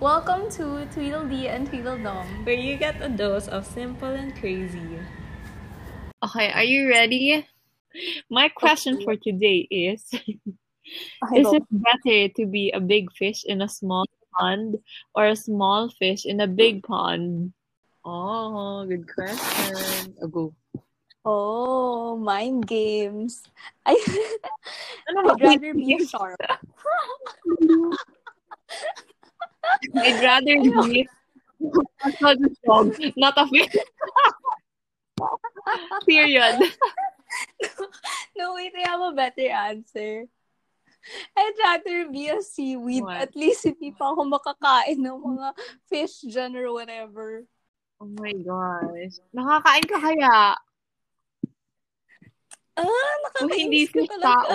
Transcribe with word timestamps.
Welcome 0.00 0.48
to 0.56 0.88
Tweedledee 0.96 1.52
and 1.52 1.68
Tweedledum. 1.68 2.24
where 2.48 2.56
you 2.56 2.78
get 2.78 2.96
a 3.02 3.08
dose 3.10 3.48
of 3.48 3.66
simple 3.66 4.08
and 4.08 4.34
crazy. 4.34 4.98
Okay, 6.24 6.50
are 6.52 6.64
you 6.64 6.88
ready? 6.88 7.46
My 8.30 8.48
question 8.48 9.04
for 9.04 9.16
today 9.16 9.68
is 9.68 10.08
Is 11.36 11.52
it 11.52 11.64
better 11.68 12.32
to 12.32 12.46
be 12.48 12.72
a 12.72 12.80
big 12.80 13.12
fish 13.12 13.44
in 13.44 13.60
a 13.60 13.68
small 13.68 14.06
pond 14.32 14.78
or 15.14 15.26
a 15.26 15.36
small 15.36 15.90
fish 15.90 16.24
in 16.24 16.40
a 16.40 16.48
big 16.48 16.82
pond? 16.82 17.52
Oh, 18.02 18.86
good 18.88 19.04
question. 19.04 20.16
Oh, 20.16 20.28
go. 20.28 20.54
Oh, 21.26 22.16
mind 22.16 22.66
games. 22.66 23.42
I, 23.84 24.00
Ano 25.12 25.36
I'd 25.36 25.42
rather 25.44 25.74
be 25.74 26.00
a 26.00 26.06
shark. 26.08 26.40
I'd 29.96 30.22
rather 30.22 30.56
be 30.60 31.08
a 32.04 32.10
dog, 32.66 32.88
not 33.16 33.36
a 33.36 33.44
fish. 33.48 33.76
Period. 36.06 36.56
No, 38.36 38.54
wait, 38.56 38.72
I 38.74 38.88
have 38.88 39.00
a 39.00 39.12
better 39.14 39.48
answer. 39.52 40.24
I'd 41.36 41.56
rather 41.62 42.10
be 42.10 42.28
a 42.28 42.42
seaweed. 42.42 43.04
What? 43.04 43.20
At 43.20 43.36
least 43.36 43.64
hindi 43.64 43.92
pa 43.92 44.12
ako 44.12 44.24
makakain 44.28 45.00
ng 45.00 45.20
mga 45.20 45.48
fish 45.88 46.24
dyan 46.28 46.56
or 46.56 46.72
whatever. 46.72 47.44
Oh 48.00 48.08
my 48.16 48.32
gosh. 48.32 49.20
Nakakain 49.32 49.84
ka 49.88 49.98
kaya? 50.00 50.56
Ah, 52.80 53.14
Kung 53.36 53.52
hindi 53.52 53.84
nakakainis 53.88 54.08
ka 54.08 54.16
tao. 54.24 54.52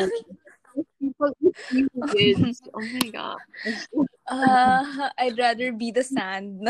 People 0.99 1.31
eat. 1.41 2.59
Oh 2.76 2.81
my 2.81 3.09
god. 3.09 3.37
Ah, 4.27 5.12
I'd 5.17 5.37
rather 5.37 5.71
be 5.71 5.91
the 5.91 6.04
sand. 6.04 6.67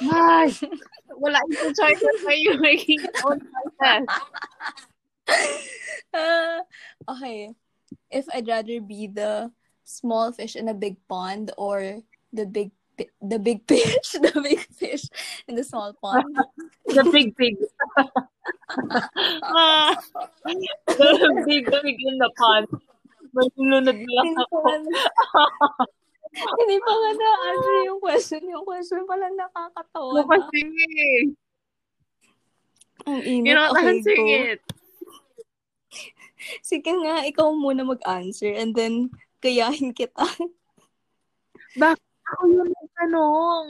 Ay, 0.00 0.52
wala 1.22 1.40
yung 1.48 1.72
choices 1.72 2.16
na 2.24 2.34
you 2.36 2.60
making 2.60 3.00
own 3.24 3.40
choices. 3.40 4.06
Ah, 6.12 6.60
okay. 7.08 7.52
If 8.10 8.28
I'd 8.32 8.48
rather 8.48 8.80
be 8.80 9.08
the 9.08 9.52
small 9.84 10.32
fish 10.32 10.56
in 10.56 10.68
a 10.68 10.76
big 10.76 10.96
pond 11.08 11.52
or 11.56 12.02
the 12.32 12.46
big 12.46 12.72
the 13.20 13.38
big 13.38 13.64
fish, 13.68 14.16
the 14.16 14.32
big 14.40 14.60
fish 14.72 15.04
in 15.48 15.56
the 15.56 15.64
small 15.64 15.92
pond. 16.00 16.24
The 16.86 17.04
big 17.12 17.36
pig. 17.36 17.56
Ah, 19.46 19.94
big 21.46 21.64
pig 21.64 21.98
in 22.00 22.16
the 22.18 22.30
pond. 22.34 22.66
Malulunod 23.30 23.94
na 23.94 24.10
lang 24.12 24.30
ako. 24.40 24.56
hindi 26.60 26.76
pa 26.78 26.92
nga 26.92 27.10
na-answer 27.14 27.76
yung 27.84 28.00
question. 28.00 28.42
Yung 28.44 28.64
question 28.64 29.04
pala 29.04 29.28
nakakatawa 29.30 30.10
No, 30.12 30.22
na. 30.24 30.30
kasi, 30.30 30.60
Ang 33.06 33.20
init. 33.22 33.44
you're 33.46 33.54
not 33.56 33.70
Okay, 33.72 33.86
answering 33.92 34.26
go. 34.26 34.36
it. 34.50 34.60
Sige 36.62 36.90
nga, 37.02 37.22
ikaw 37.22 37.50
muna 37.52 37.82
mag-answer 37.82 38.50
and 38.50 38.74
then 38.74 39.08
gayahin 39.40 39.90
kita. 39.92 40.26
Bakit 41.76 42.02
ako 42.26 42.42
yun 42.46 42.68
ang 42.68 42.90
tanong? 42.96 43.66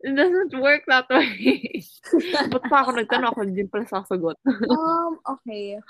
It 0.00 0.14
doesn't 0.14 0.54
work 0.62 0.86
that 0.86 1.10
way. 1.10 1.82
Ba't 2.54 2.64
pa 2.70 2.86
ako 2.86 3.02
nagtanong? 3.02 3.30
Ako 3.34 3.40
din 3.50 3.66
pala 3.66 3.82
sasagot. 3.86 4.38
um, 4.70 5.18
okay. 5.26 5.82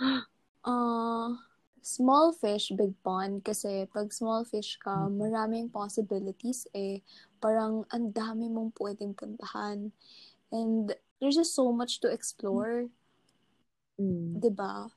Uh, 0.65 1.37
small 1.85 2.33
fish, 2.33 2.73
big 2.73 2.97
pond. 3.05 3.45
Kasi 3.45 3.85
pag 3.93 4.09
small 4.13 4.49
fish 4.49 4.81
ka, 4.81 5.13
maraming 5.13 5.69
possibilities 5.69 6.65
eh. 6.73 7.05
Parang 7.37 7.85
ang 7.93 8.09
dami 8.09 8.49
mong 8.49 8.73
pwedeng 8.81 9.13
puntahan. 9.13 9.93
And 10.49 10.97
there's 11.21 11.37
just 11.37 11.53
so 11.53 11.69
much 11.69 12.01
to 12.01 12.09
explore. 12.09 12.89
Mm. 14.01 14.39
'di 14.41 14.51
ba? 14.55 14.89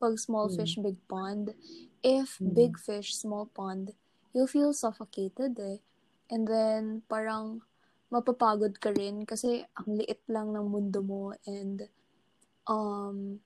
Pag 0.00 0.16
small 0.16 0.48
Mm. 0.48 0.56
fish, 0.58 0.74
big 0.80 0.98
pond. 1.06 1.52
If 2.00 2.40
Mm. 2.40 2.56
big 2.56 2.74
fish, 2.80 3.12
small 3.14 3.46
pond, 3.52 3.92
you'll 4.32 4.50
feel 4.50 4.72
suffocated 4.72 5.60
eh. 5.60 5.78
And 6.32 6.48
then, 6.48 7.04
parang 7.06 7.60
mapapagod 8.10 8.74
ka 8.76 8.90
rin 8.90 9.22
kasi 9.22 9.62
ang 9.78 9.94
liit 9.94 10.22
lang 10.26 10.50
ng 10.50 10.66
mundo 10.66 10.98
mo 11.00 11.30
and 11.46 11.86
um 12.66 13.38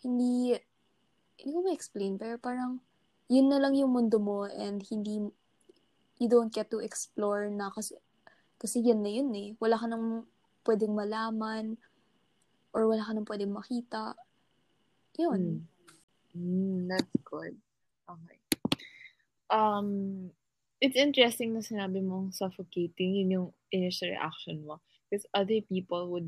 hindi 0.00 0.56
hindi 1.36 1.52
ko 1.52 1.60
ma-explain 1.60 2.16
pero 2.16 2.40
parang 2.40 2.80
yun 3.28 3.52
na 3.52 3.60
lang 3.60 3.76
yung 3.76 3.92
mundo 3.92 4.16
mo 4.16 4.48
and 4.48 4.82
hindi 4.88 5.20
you 6.16 6.28
don't 6.28 6.52
get 6.52 6.72
to 6.72 6.80
explore 6.80 7.48
na 7.52 7.68
kasi 7.72 7.96
kasi 8.62 8.78
yun 8.78 9.02
na 9.02 9.10
yun 9.10 9.34
eh. 9.34 9.58
Wala 9.58 9.74
ka 9.74 9.90
nang 9.90 10.22
pwedeng 10.62 10.94
malaman 10.94 11.74
or 12.70 12.86
wala 12.86 13.02
ka 13.02 13.10
nang 13.10 13.26
pwedeng 13.26 13.50
makita. 13.50 14.14
Yun. 15.18 15.66
Mm. 16.30 16.38
Mm, 16.38 16.78
that's 16.86 17.16
good. 17.26 17.58
Okay. 18.06 18.38
Um, 19.50 20.30
it's 20.82 20.98
interesting 20.98 21.54
na 21.54 21.62
sinabi 21.62 22.02
mong 22.02 22.34
suffocating, 22.34 23.22
yun 23.22 23.30
yung 23.30 23.48
initial 23.70 24.10
reaction 24.10 24.66
mo. 24.66 24.82
Because 25.06 25.22
other 25.30 25.62
people 25.70 26.10
would 26.10 26.26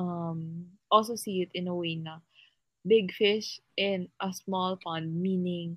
um 0.00 0.64
also 0.88 1.20
see 1.20 1.44
it 1.44 1.52
in 1.52 1.68
a 1.68 1.76
way 1.76 2.00
na 2.00 2.24
big 2.88 3.12
fish 3.12 3.60
in 3.76 4.08
a 4.24 4.32
small 4.32 4.80
pond, 4.80 5.12
meaning 5.12 5.76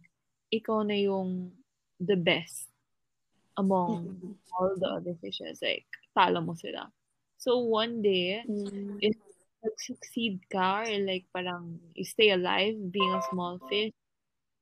ikaw 0.56 0.88
na 0.88 0.96
yung 0.96 1.52
the 2.00 2.16
best 2.16 2.72
among 3.60 4.08
Mm-mm. 4.08 4.34
all 4.56 4.72
the 4.80 4.88
other 4.88 5.20
fishes. 5.20 5.60
Like, 5.60 5.84
talo 6.16 6.40
mo 6.40 6.56
sila. 6.56 6.88
So, 7.36 7.60
one 7.60 8.00
day, 8.00 8.48
Mm. 8.48 9.04
if 9.04 9.20
nag-succeed 9.64 10.48
ka 10.48 10.88
or 10.88 10.96
like 11.04 11.28
parang 11.36 11.80
you 11.96 12.08
stay 12.08 12.32
alive 12.32 12.76
being 12.92 13.12
a 13.12 13.24
small 13.32 13.60
fish, 13.68 13.92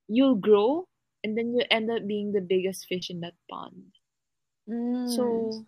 you'll 0.09 0.38
grow 0.38 0.85
and 1.24 1.38
then 1.38 1.54
you 1.54 1.64
end 1.70 1.90
up 1.92 2.08
being 2.08 2.32
the 2.32 2.42
biggest 2.42 2.88
fish 2.88 3.09
in 3.09 3.22
that 3.22 3.38
pond. 3.50 3.94
Mm. 4.70 5.09
So, 5.09 5.66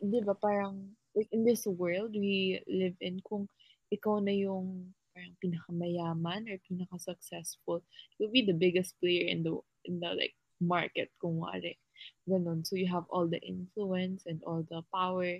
di 0.00 0.20
ba 0.24 0.34
parang 0.34 0.96
like 1.14 1.28
in 1.32 1.44
this 1.44 1.66
world 1.66 2.12
we 2.12 2.60
live 2.68 2.96
in, 3.00 3.20
kung 3.24 3.48
ikaw 3.92 4.22
na 4.22 4.32
yung 4.32 4.94
parang 5.12 5.34
pinakamayaman 5.42 6.48
or 6.48 6.56
pinaka-successful, 6.64 7.82
you'll 8.16 8.32
be 8.32 8.46
the 8.46 8.56
biggest 8.56 8.96
player 9.02 9.26
in 9.26 9.42
the 9.42 9.52
in 9.84 9.98
the 9.98 10.10
like 10.14 10.36
market 10.60 11.10
kung 11.20 11.40
wari. 11.40 11.76
Ganon. 12.28 12.64
So 12.64 12.76
you 12.76 12.88
have 12.88 13.04
all 13.10 13.28
the 13.28 13.40
influence 13.42 14.24
and 14.24 14.40
all 14.46 14.64
the 14.64 14.80
power 14.94 15.36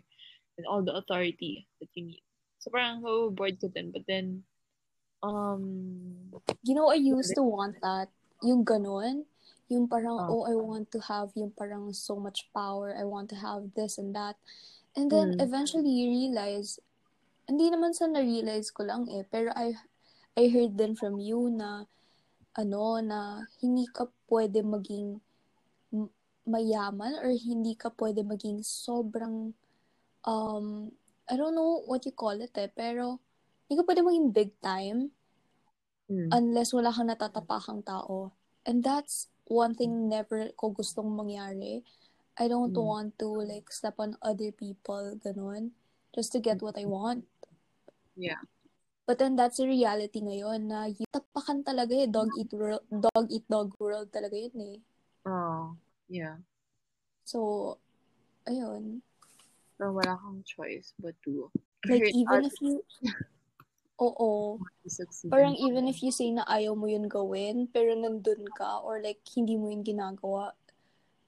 and 0.59 0.65
all 0.69 0.83
the 0.84 0.97
authority 0.97 1.69
that 1.81 1.89
you 1.95 2.12
need. 2.12 2.25
So 2.61 2.69
parang 2.69 3.01
so 3.01 3.33
bored 3.33 3.57
ko 3.61 3.72
din. 3.72 3.93
But 3.93 4.05
then, 4.05 4.45
um, 5.25 6.33
you 6.61 6.75
know, 6.77 6.93
I 6.93 7.01
used 7.01 7.33
to 7.37 7.45
want 7.45 7.81
that. 7.81 8.12
Yung 8.43 8.65
ganun. 8.65 9.25
Yung 9.71 9.87
parang, 9.87 10.19
Ah. 10.19 10.28
oh, 10.28 10.45
I 10.49 10.56
want 10.56 10.91
to 10.91 11.01
have 11.06 11.31
yung 11.39 11.55
parang 11.55 11.95
so 11.95 12.19
much 12.19 12.51
power. 12.51 12.91
I 12.97 13.06
want 13.06 13.31
to 13.31 13.39
have 13.39 13.71
this 13.78 14.01
and 14.01 14.11
that. 14.17 14.34
And 14.99 15.06
then, 15.12 15.39
Mm. 15.39 15.47
eventually, 15.47 15.91
you 15.93 16.11
realize, 16.11 16.83
hindi 17.47 17.71
naman 17.71 17.95
sa 17.95 18.11
na-realize 18.11 18.75
ko 18.75 18.83
lang 18.83 19.06
eh, 19.11 19.23
pero 19.27 19.55
I, 19.55 19.75
I 20.34 20.51
heard 20.51 20.75
din 20.75 20.99
from 20.99 21.23
you 21.23 21.51
na, 21.51 21.87
ano, 22.59 22.99
na 22.99 23.47
hindi 23.62 23.87
ka 23.87 24.11
pwede 24.27 24.62
maging 24.67 25.22
mayaman 26.47 27.15
or 27.22 27.31
hindi 27.31 27.78
ka 27.78 27.95
pwede 27.95 28.27
maging 28.27 28.67
sobrang, 28.67 29.55
um, 30.27 30.91
I 31.31 31.39
don't 31.39 31.55
know 31.55 31.87
what 31.87 32.03
you 32.03 32.11
call 32.15 32.34
it 32.43 32.51
eh, 32.59 32.67
pero 32.67 33.22
hindi 33.67 33.78
ka 33.78 33.87
pwede 33.87 34.03
maging 34.03 34.34
big 34.34 34.51
time 34.59 35.15
mm, 36.10 36.28
unless 36.34 36.74
wala 36.74 36.91
kang 36.92 37.09
natatapakang 37.09 37.86
tao. 37.86 38.34
And 38.66 38.83
that's 38.83 39.30
one 39.47 39.72
thing 39.78 40.10
never 40.10 40.51
ko 40.59 40.74
gustong 40.74 41.15
mangyari. 41.15 41.83
I 42.36 42.48
don't 42.48 42.74
Mm. 42.74 42.84
want 42.84 43.10
to 43.22 43.28
like 43.47 43.71
step 43.72 43.97
on 44.03 44.16
other 44.21 44.51
people, 44.53 45.16
ganun, 45.22 45.72
just 46.15 46.33
to 46.34 46.41
get 46.41 46.60
what 46.60 46.77
I 46.77 46.84
want. 46.84 47.24
yeah. 48.16 48.42
But 49.07 49.18
then 49.18 49.34
that's 49.34 49.59
the 49.59 49.66
reality 49.66 50.22
ngayon 50.22 50.71
na 50.71 50.86
y- 50.86 51.09
tapakan 51.10 51.66
talaga 51.66 51.98
eh, 51.98 52.07
dog 52.07 52.30
eat 52.39 52.53
world, 52.54 52.86
dog 52.86 53.27
eat 53.27 53.42
dog 53.51 53.74
world 53.83 54.07
talaga 54.15 54.39
yun 54.39 54.54
eh. 54.62 54.78
Oh, 55.27 55.74
yeah. 56.07 56.39
So, 57.27 57.74
ayun. 58.47 59.03
So 59.80 59.91
wala 59.91 60.15
kang 60.21 60.45
choice 60.47 60.95
but 61.01 61.18
to 61.27 61.51
Like 61.89 62.12
even 62.15 62.45
if 62.47 62.54
you, 62.62 62.84
oo, 64.00 64.56
parang 65.28 65.54
even 65.60 65.86
if 65.86 66.00
you 66.00 66.10
say 66.10 66.32
na 66.32 66.48
ayaw 66.48 66.72
mo 66.72 66.88
yun 66.88 67.06
gawin, 67.06 67.68
pero 67.68 67.92
nandun 67.92 68.48
ka, 68.56 68.80
or 68.80 68.98
like 69.04 69.20
hindi 69.36 69.54
mo 69.60 69.68
yun 69.68 69.84
ginagawa, 69.84 70.56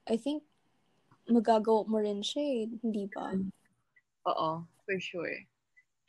I 0.09 0.17
think 0.17 0.43
magagawa 1.29 1.87
mo 1.87 2.03
rin 2.03 2.25
siya 2.25 2.43
eh, 2.43 2.63
hindi 2.83 3.07
ba? 3.07 3.31
Oo, 4.27 4.67
for 4.89 4.97
sure. 4.99 5.37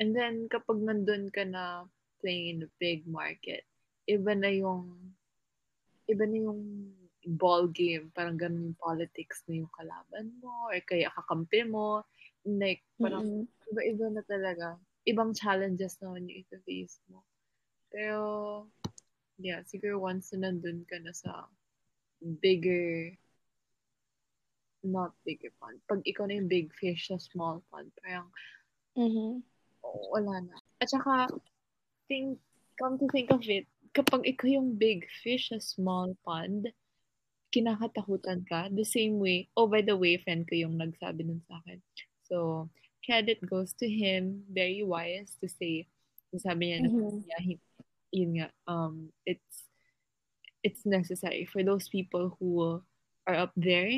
And 0.01 0.15
then, 0.17 0.49
kapag 0.49 0.81
nandun 0.81 1.29
ka 1.29 1.45
na 1.45 1.85
playing 2.23 2.57
in 2.57 2.65
a 2.65 2.69
big 2.81 3.05
market, 3.05 3.61
iba 4.09 4.33
na 4.33 4.49
yung, 4.49 5.13
iba 6.09 6.25
na 6.25 6.37
yung 6.49 6.61
ball 7.23 7.69
game, 7.69 8.11
parang 8.11 8.35
ganun 8.35 8.73
yung 8.73 8.79
politics 8.81 9.45
na 9.47 9.63
yung 9.63 9.71
kalaban 9.71 10.33
mo, 10.41 10.67
or 10.67 10.77
kaya 10.83 11.13
kakampi 11.13 11.63
mo. 11.63 12.03
Like, 12.43 12.83
parang 12.99 13.23
Mm-mm. 13.23 13.69
iba-iba 13.71 14.05
na 14.11 14.23
talaga. 14.25 14.75
Ibang 15.03 15.35
challenges 15.35 15.99
naman 15.99 16.31
yung 16.31 16.47
ito-face 16.47 17.03
mo. 17.11 17.23
Pero, 17.91 18.23
yeah, 19.37 19.61
siguro 19.67 19.99
once 19.99 20.31
na 20.33 20.49
nandun 20.49 20.87
ka 20.87 20.97
na 21.03 21.11
sa 21.11 21.47
bigger, 22.23 23.11
not 24.83 25.11
bigger 25.27 25.51
pond. 25.59 25.79
Pag 25.87 26.03
ikaw 26.07 26.27
na 26.27 26.39
yung 26.39 26.51
big 26.51 26.71
fish 26.75 27.11
sa 27.11 27.19
small 27.19 27.59
pond, 27.71 27.91
parang, 27.99 28.31
Mhm. 28.95 29.43
oh, 29.83 30.07
wala 30.15 30.39
na. 30.43 30.57
At 30.79 30.91
saka, 30.91 31.27
think, 32.07 32.39
come 32.79 32.95
to 32.99 33.07
think 33.11 33.31
of 33.31 33.43
it, 33.47 33.67
kapag 33.93 34.25
ikaw 34.25 34.49
yung 34.49 34.75
big 34.79 35.05
fish 35.21 35.51
sa 35.51 35.59
small 35.59 36.15
pond, 36.23 36.71
kinakatakutan 37.53 38.41
ka. 38.49 38.65
The 38.73 38.87
same 38.87 39.21
way, 39.21 39.45
oh, 39.53 39.69
by 39.69 39.85
the 39.85 39.93
way, 39.93 40.17
friend 40.17 40.49
ko 40.49 40.57
yung 40.57 40.81
nagsabi 40.81 41.21
nun 41.21 41.45
sa 41.45 41.61
akin. 41.61 41.79
So, 42.25 42.67
credit 43.05 43.43
goes 43.45 43.73
to 43.77 43.87
him, 43.87 44.43
very 44.49 44.81
wise 44.83 45.35
to 45.43 45.47
say, 45.47 45.87
sabi 46.33 46.71
niya, 46.71 46.77
na, 46.81 46.89
Mhm. 46.89 47.23
yeah, 47.27 47.43
yun 48.11 48.31
nga, 48.39 48.47
um, 48.65 49.11
it's, 49.27 49.67
it's 50.63 50.81
necessary 50.87 51.45
for 51.45 51.61
those 51.61 51.91
people 51.91 52.33
who 52.39 52.81
are 53.27 53.37
up 53.37 53.51
there, 53.59 53.91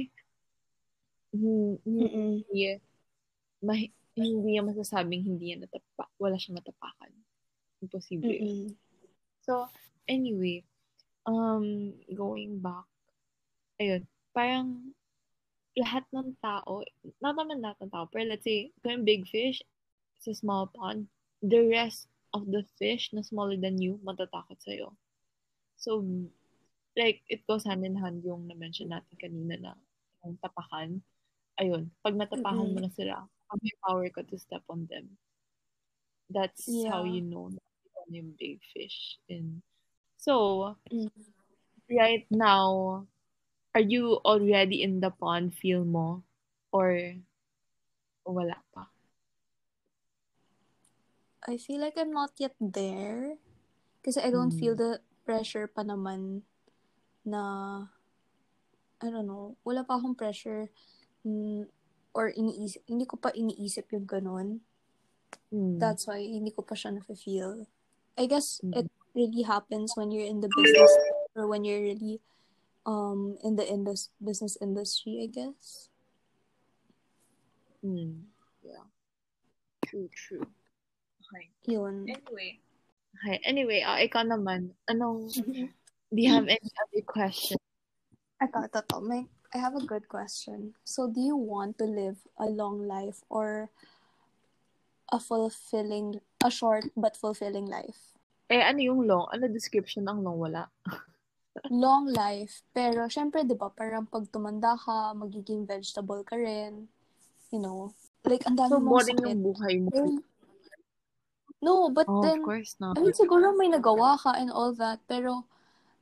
hindi, 1.32 1.80
Mm-mm. 1.86 2.44
hindi, 2.50 2.82
ma- 3.62 3.94
hindi 4.16 4.50
niya 4.56 4.64
masasabing 4.64 5.24
hindi 5.24 5.52
niya 5.52 5.68
natapa, 5.68 6.08
wala 6.18 6.40
siyang 6.40 6.60
matapakan. 6.64 7.12
Imposible. 7.84 8.32
Mm-mm. 8.32 8.72
So, 9.44 9.68
anyway, 10.08 10.64
um, 11.28 11.94
going 12.10 12.60
back, 12.64 12.88
ayun, 13.78 14.08
parang 14.34 14.96
lahat 15.76 16.08
ng 16.16 16.36
tao, 16.40 16.84
not 17.20 17.36
naman 17.36 17.60
lahat 17.60 17.78
ng 17.84 17.92
tao, 17.92 18.08
pero 18.08 18.32
let's 18.32 18.48
say, 18.48 18.72
kung 18.80 19.04
yung 19.04 19.08
big 19.08 19.28
fish 19.28 19.60
sa 20.20 20.32
small 20.32 20.72
pond, 20.72 21.08
the 21.44 21.68
rest 21.68 22.08
of 22.32 22.48
the 22.48 22.64
fish 22.80 23.12
na 23.12 23.24
smaller 23.24 23.60
than 23.60 23.80
you, 23.80 24.00
matatakot 24.04 24.56
sa'yo. 24.64 24.96
So, 25.76 26.04
like, 26.96 27.24
it 27.28 27.44
goes 27.44 27.68
hand 27.68 27.84
in 27.84 28.00
hand 28.00 28.24
yung 28.24 28.48
na-mention 28.48 28.92
natin 28.92 29.16
kanina 29.20 29.56
na 29.60 29.74
yung 30.24 30.40
tapakan. 30.40 31.04
Ayun, 31.60 31.92
pag 32.04 32.16
natapakan 32.16 32.72
mo 32.72 32.80
na 32.80 32.92
sila, 32.92 33.28
may 33.64 33.76
power 33.84 34.08
ka 34.12 34.24
to 34.28 34.36
step 34.40 34.64
on 34.68 34.88
them. 34.88 35.08
That's 36.32 36.68
how 36.90 37.06
Yeah. 37.06 37.20
you 37.20 37.24
know 37.24 37.52
na 37.54 37.62
na 38.10 38.22
yung 38.22 38.34
big 38.38 38.62
fish. 38.74 39.18
And 39.30 39.62
so, 40.18 40.76
Mm. 40.92 41.10
right 41.90 42.26
now, 42.30 43.04
are 43.76 43.84
you 43.84 44.24
already 44.24 44.80
in 44.82 45.04
the 45.04 45.12
pond, 45.12 45.52
feel 45.52 45.84
mo? 45.84 46.24
Or 46.72 46.96
wala 48.24 48.56
pa? 48.72 48.88
I 51.44 51.60
feel 51.60 51.84
like 51.84 52.00
I'm 52.00 52.16
not 52.16 52.32
yet 52.40 52.56
there. 52.58 53.36
Kasi 54.00 54.24
I 54.24 54.32
don't 54.32 54.56
feel 54.56 54.74
Mm. 54.74 54.82
the 54.82 54.92
pressure 55.28 55.68
pa 55.68 55.84
naman 55.84 56.48
na, 57.28 57.44
I 59.04 59.08
don't 59.12 59.28
know, 59.28 59.60
wala 59.68 59.84
pa 59.84 60.00
akong 60.00 60.16
pressure 60.16 60.72
mm, 61.28 61.68
or 62.16 62.32
iniisip, 62.32 62.82
hindi 62.88 63.04
ko 63.04 63.20
pa 63.20 63.36
iniisip 63.36 63.92
yung 63.92 64.08
ganun. 64.08 64.64
Mm. 65.52 65.84
That's 65.84 66.08
why 66.08 66.24
hindi 66.24 66.56
ko 66.56 66.64
pa 66.64 66.80
siya 66.80 66.96
na-feel. 66.96 67.68
I 68.16 68.26
guess 68.32 68.64
Mm. 68.64 68.86
it 68.86 68.88
really 69.12 69.44
happens 69.44 70.00
when 70.00 70.16
you're 70.16 70.30
in 70.30 70.40
the 70.40 70.48
business 70.48 70.96
or 71.36 71.52
when 71.52 71.68
you're 71.68 71.84
really 71.84 72.24
um 72.86 73.38
in 73.44 73.58
the 73.58 73.66
indus- 73.66 74.14
business 74.22 74.58
industry, 74.62 75.26
I 75.26 75.28
guess. 75.28 75.90
Mm. 77.84 78.30
Yeah. 78.66 78.86
True, 79.86 80.10
true. 80.14 80.46
Okay. 81.26 81.50
Yun. 81.70 82.10
Anyway. 82.10 82.62
Okay. 83.22 83.38
Anyway, 83.46 83.82
uh, 83.82 83.98
ikaw 84.02 84.26
naman, 84.26 84.74
anong, 84.90 85.30
Mhm. 85.34 85.70
do 86.14 86.20
you 86.20 86.30
have 86.34 86.50
any 86.50 86.70
other 86.82 87.04
question? 87.06 87.58
Ito, 88.42 88.66
ito, 88.66 88.82
ito. 88.82 88.98
May, 89.02 89.26
I 89.54 89.58
have 89.58 89.78
a 89.78 89.86
good 89.86 90.10
question. 90.10 90.76
So, 90.84 91.08
do 91.08 91.22
you 91.22 91.38
want 91.38 91.78
to 91.80 91.88
live 91.88 92.20
a 92.36 92.50
long 92.50 92.84
life 92.84 93.24
or 93.32 93.72
a 95.14 95.22
fulfilling, 95.22 96.20
a 96.44 96.52
short 96.52 96.92
but 96.98 97.16
fulfilling 97.16 97.66
life? 97.70 98.18
Eh, 98.52 98.62
ano 98.62 98.82
yung 98.84 99.08
long? 99.08 99.26
Ano 99.32 99.48
description 99.50 100.06
ng 100.06 100.22
long? 100.22 100.38
Wala. 100.38 100.68
Long 101.72 102.12
life, 102.12 102.68
pero 102.76 103.08
syempre, 103.08 103.48
di 103.48 103.56
ba, 103.56 103.72
parang 103.72 104.04
pag 104.04 104.28
tumanda 104.28 104.76
ka, 104.76 105.16
magiging 105.16 105.64
vegetable 105.64 106.20
ka 106.28 106.36
rin. 106.36 106.92
You 107.50 107.64
know, 107.64 107.96
like, 108.28 108.44
ang 108.44 108.60
dami 108.60 108.76
So, 108.76 108.80
mong 108.84 108.92
boring 108.92 109.20
sakit. 109.24 109.32
yung 109.32 109.42
buhay 109.44 109.76
mo. 109.80 109.90
Eh, 109.96 110.20
No, 111.64 111.90
but 111.90 112.06
Oh, 112.06 112.20
of 112.22 112.24
then, 112.28 112.44
course 112.46 112.76
not. 112.78 112.94
I 112.94 113.02
mean, 113.02 113.16
siguro 113.16 113.56
may 113.56 113.72
nagawa 113.72 114.20
ka 114.20 114.36
and 114.38 114.52
all 114.52 114.76
that, 114.78 115.00
pero, 115.08 115.48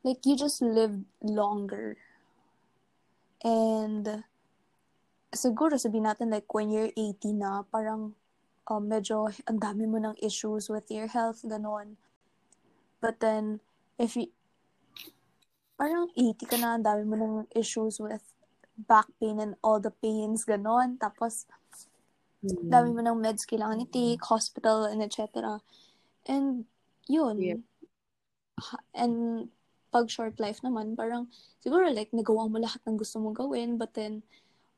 like, 0.04 0.26
you 0.26 0.36
just 0.36 0.60
lived 0.60 1.06
longer. 1.22 1.96
And, 3.46 4.26
siguro 5.32 5.80
sabihin 5.80 6.10
natin, 6.10 6.34
like, 6.34 6.50
when 6.52 6.68
you're 6.74 6.92
80 6.98 7.32
na, 7.32 7.64
parang, 7.70 8.18
um, 8.68 8.84
medyo, 8.90 9.30
ang 9.48 9.62
dami 9.62 9.88
mo 9.88 10.02
ng 10.02 10.18
issues 10.20 10.68
with 10.68 10.90
your 10.92 11.08
health, 11.08 11.46
ganon. 11.48 11.96
But 13.00 13.22
then, 13.24 13.62
if 13.96 14.18
you, 14.20 14.34
parang 15.78 16.10
80 16.16 16.46
ka 16.46 16.58
na, 16.58 16.78
ang 16.78 16.86
dami 16.86 17.04
mo 17.08 17.16
ng 17.18 17.36
issues 17.54 18.00
with 18.00 18.24
back 18.78 19.06
pain 19.22 19.38
and 19.40 19.54
all 19.62 19.78
the 19.78 19.94
pains, 20.02 20.46
ganon. 20.46 20.98
Tapos, 20.98 21.46
Mm. 22.44 22.68
dami 22.68 22.90
mo 22.92 23.02
ng 23.02 23.18
meds 23.24 23.48
kailangan 23.48 23.80
i-take, 23.88 24.20
hospital, 24.28 24.84
and 24.84 25.00
etc. 25.00 25.64
And, 26.28 26.66
yun. 27.08 27.40
Yep. 27.40 27.60
Ha- 28.60 28.84
And, 28.94 29.48
pag 29.94 30.10
short 30.10 30.42
life 30.42 30.60
naman, 30.66 30.98
parang, 30.98 31.30
siguro 31.62 31.88
like, 31.94 32.10
nagawa 32.12 32.50
mo 32.50 32.58
lahat 32.60 32.82
ng 32.84 32.98
gusto 32.98 33.22
mong 33.22 33.38
gawin, 33.38 33.78
but 33.78 33.94
then, 33.94 34.26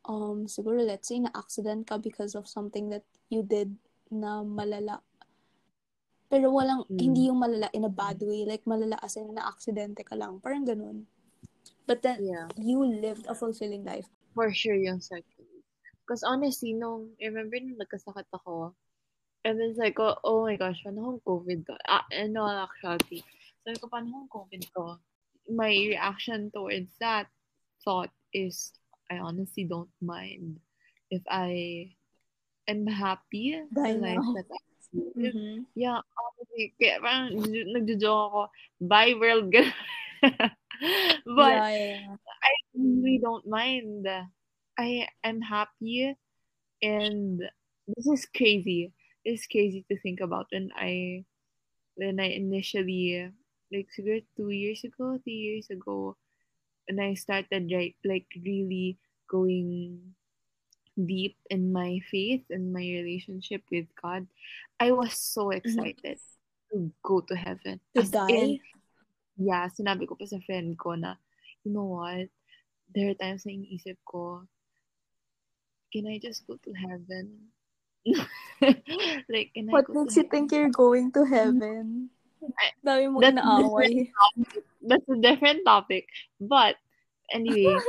um, 0.05 0.45
siguro 0.45 0.83
let's 0.83 1.07
say, 1.07 1.17
na-accident 1.23 1.87
ka 1.87 1.97
because 1.97 2.35
of 2.35 2.45
something 2.45 2.91
that 2.91 3.07
you 3.31 3.41
did 3.41 3.73
na 4.11 4.43
malala. 4.43 5.01
Pero 6.25 6.49
walang, 6.49 6.83
Mm. 6.89 6.97
hindi 6.99 7.21
yung 7.29 7.37
malala 7.37 7.69
in 7.71 7.85
a 7.85 7.91
bad 7.91 8.17
way. 8.19 8.43
Like, 8.43 8.65
malala 8.65 8.97
as 8.99 9.15
in, 9.15 9.29
na-accidente 9.29 10.01
ka 10.01 10.17
lang. 10.17 10.41
Parang 10.41 10.65
ganun. 10.65 11.05
But 11.85 12.01
then, 12.01 12.17
Yeah. 12.19 12.49
you 12.57 12.81
lived 12.81 13.29
a 13.29 13.37
fulfilling 13.37 13.85
life. 13.85 14.09
For 14.33 14.49
sure 14.49 14.75
yung 14.75 14.99
second. 14.99 15.45
Because 16.01 16.25
honestly, 16.25 16.73
nung, 16.73 17.13
I 17.21 17.29
remember 17.29 17.57
nung 17.61 17.77
nagkasakit 17.77 18.29
ako, 18.33 18.73
and 19.45 19.57
then 19.57 19.73
sabi 19.77 19.93
ko, 19.93 20.17
oh 20.25 20.45
my 20.45 20.57
gosh, 20.57 20.81
paano 20.81 21.17
kung 21.17 21.21
COVID 21.25 21.59
ko? 21.65 21.73
Ah, 21.85 22.05
ano, 22.09 22.45
actually. 22.49 23.21
Sabi 23.61 23.77
ko, 23.77 23.85
paano 23.89 24.25
kung 24.25 24.29
COVID 24.45 24.63
ko? 24.73 24.97
My 25.45 25.69
reaction 25.69 26.49
towards 26.49 26.89
that 26.97 27.29
thought 27.85 28.09
is, 28.33 28.73
I 29.09 29.21
honestly 29.21 29.65
don't 29.69 29.93
mind 30.01 30.57
if 31.13 31.21
I 31.29 31.93
am 32.65 32.89
happy 32.89 33.61
Die 33.69 33.93
the 33.93 34.01
life 34.01 34.25
now. 34.25 34.33
that 34.33 34.49
I. 34.49 34.61
Mm-hmm. 34.95 35.67
Yeah, 35.75 35.99
honestly, 35.99 36.71
kaya 36.79 37.03
parang 37.03 37.35
nagjo-joke 37.43 38.23
ako, 38.31 38.41
bye 38.79 39.15
world. 39.19 39.51
But, 41.23 41.59
yeah, 41.63 41.71
yeah. 41.71 42.15
I 42.19 42.51
really 42.75 43.19
don't 43.19 43.47
mind. 43.47 44.07
I 44.75 45.07
am 45.23 45.39
happy 45.39 46.15
and 46.81 47.39
this 47.87 48.07
is 48.07 48.27
crazy. 48.27 48.91
It's 49.23 49.47
crazy 49.47 49.85
to 49.87 49.95
think 49.99 50.19
about 50.19 50.47
when 50.51 50.71
I 50.75 51.23
when 51.95 52.19
I 52.19 52.35
initially 52.35 53.31
like 53.71 53.87
siguro 53.95 54.19
two 54.35 54.51
years 54.51 54.83
ago, 54.83 55.17
three 55.23 55.55
years 55.55 55.71
ago, 55.71 56.19
when 56.87 56.99
I 56.99 57.15
started 57.15 57.71
like 57.71 57.95
like 58.03 58.27
really 58.35 58.99
going 59.31 60.13
deep 60.95 61.35
in 61.49 61.71
my 61.71 61.99
faith 62.11 62.43
and 62.49 62.71
my 62.71 62.81
relationship 62.81 63.61
with 63.71 63.85
God, 64.01 64.27
I 64.79 64.91
was 64.91 65.13
so 65.13 65.51
mm-hmm. 65.51 65.59
excited 65.59 66.19
to 66.71 66.91
go 67.03 67.21
to 67.21 67.35
heaven. 67.35 67.79
To 67.95 68.01
As 68.01 68.11
die? 68.11 68.31
in, 68.31 68.59
yeah, 69.37 69.67
sinabi 69.67 70.07
ko 70.07 70.15
pa 70.15 70.25
sa 70.25 70.39
friend 70.47 70.75
ko 70.79 70.95
na, 70.95 71.15
you 71.63 71.71
know 71.71 71.99
what, 71.99 72.31
there 72.95 73.11
are 73.11 73.19
times 73.19 73.43
na 73.45 73.51
iniisip 73.51 73.99
ko, 74.07 74.47
can 75.91 76.07
I 76.07 76.19
just 76.19 76.47
go 76.47 76.55
to 76.59 76.71
heaven? 76.75 77.51
like, 79.31 79.51
can 79.55 79.69
I 79.69 79.71
What 79.71 79.87
go 79.87 80.03
makes 80.03 80.15
you 80.15 80.27
think 80.27 80.51
you're 80.51 80.71
going 80.71 81.11
to 81.13 81.23
mm-hmm. 81.23 81.33
heaven? 81.33 82.09
I- 82.45 82.77
Dami 82.85 83.09
mong 83.09 83.21
That's 83.25 83.41
inaaway. 83.41 84.11
That's 84.85 85.07
a 85.09 85.17
different 85.17 85.65
topic. 85.65 86.05
But, 86.37 86.77
anyway, 87.33 87.79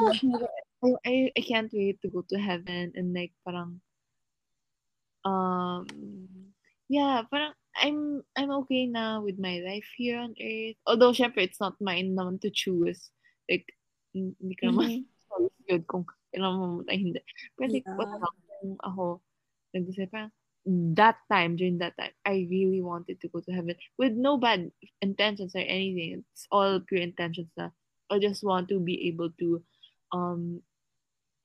I, 0.86 1.10
I, 1.10 1.32
I 1.36 1.40
can't 1.40 1.72
wait 1.72 2.00
to 2.02 2.08
go 2.08 2.24
to 2.28 2.38
heaven 2.38 2.92
and 2.94 3.14
like, 3.14 3.32
parang, 3.44 3.80
um, 5.24 5.86
yeah, 6.88 7.22
parang, 7.30 7.52
I'm, 7.76 8.22
I'm 8.36 8.50
okay 8.62 8.86
now 8.86 9.22
with 9.22 9.38
my 9.38 9.60
life 9.66 9.86
here 9.96 10.18
on 10.18 10.34
earth. 10.40 10.76
Although, 10.86 11.12
syempre, 11.12 11.44
it's 11.44 11.60
not 11.60 11.80
mine 11.80 12.16
naman 12.16 12.40
to 12.42 12.50
choose. 12.50 13.10
Like, 13.50 13.66
hindi 14.14 14.54
ka 14.54 14.68
naman 14.68 15.04
mm-hmm. 15.04 15.46
yun 15.68 15.82
kung 15.84 16.06
kailangan 16.32 16.58
mamatay, 16.62 16.96
hindi. 16.96 17.20
Pero 17.58 17.68
like, 17.68 17.84
yeah. 17.86 17.96
what 17.96 18.08
kung 18.62 18.76
ako, 18.80 19.04
nag-decide 19.74 20.10
parang, 20.10 20.32
that 20.66 21.16
time, 21.30 21.54
during 21.54 21.78
that 21.78 21.94
time, 21.98 22.10
I 22.24 22.46
really 22.50 22.82
wanted 22.82 23.20
to 23.20 23.28
go 23.28 23.40
to 23.40 23.52
heaven 23.52 23.76
with 23.98 24.12
no 24.12 24.36
bad 24.36 24.70
intentions 25.00 25.54
or 25.54 25.62
anything. 25.62 26.24
It's 26.32 26.46
all 26.50 26.80
pure 26.80 27.00
intentions 27.00 27.50
na 27.56 27.70
I 28.10 28.18
just 28.18 28.42
want 28.42 28.68
to 28.70 28.78
be 28.78 29.08
able 29.08 29.30
to 29.38 29.62
um 30.12 30.62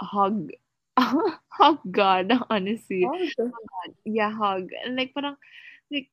hug 0.01 0.51
hug 1.50 1.79
God, 1.89 2.31
honestly. 2.50 3.05
Oh, 3.05 3.29
God. 3.38 3.91
Yeah, 4.05 4.31
hug. 4.31 4.70
And 4.84 4.96
like 4.96 5.13
parang 5.13 5.38
like 5.91 6.10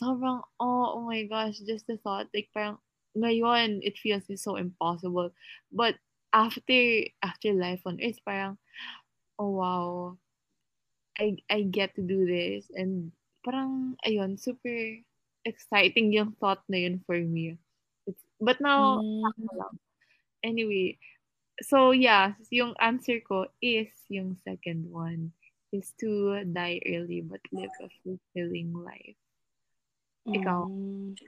sobrang 0.00 0.42
oh, 0.60 0.86
oh 0.98 1.04
my 1.06 1.24
gosh, 1.24 1.58
just 1.62 1.86
the 1.86 1.96
thought 1.98 2.28
like 2.34 2.48
parang 2.54 2.78
ngayon 3.16 3.80
it 3.82 3.98
feels 3.98 4.26
so 4.40 4.56
impossible. 4.56 5.30
But 5.70 5.96
after 6.32 7.06
after 7.22 7.54
life 7.54 7.82
on 7.86 8.00
earth 8.02 8.18
parang 8.24 8.58
oh 9.38 9.50
wow. 9.50 10.18
I 11.14 11.38
I 11.46 11.62
get 11.62 11.94
to 11.94 12.02
do 12.02 12.26
this 12.26 12.66
and 12.74 13.14
parang 13.46 13.94
ayun 14.02 14.34
super 14.34 14.98
exciting 15.46 16.10
yung 16.10 16.34
thought 16.40 16.64
na 16.66 16.82
yun 16.88 17.04
for 17.06 17.20
me. 17.20 17.54
It's, 18.08 18.18
but 18.40 18.58
now 18.58 18.98
mm. 18.98 19.22
anyway, 20.42 20.98
so 21.62 21.92
yeah, 21.92 22.34
yung 22.50 22.74
answer 22.80 23.20
ko 23.22 23.46
is 23.62 23.90
yung 24.10 24.34
second 24.42 24.90
one 24.90 25.30
is 25.74 25.94
to 25.98 26.42
die 26.46 26.78
early 26.86 27.20
but 27.22 27.42
live 27.50 27.72
a 27.82 27.88
fulfilling 28.02 28.74
life. 28.74 29.18
Ikaw? 30.26 30.66
Mm. 30.70 31.18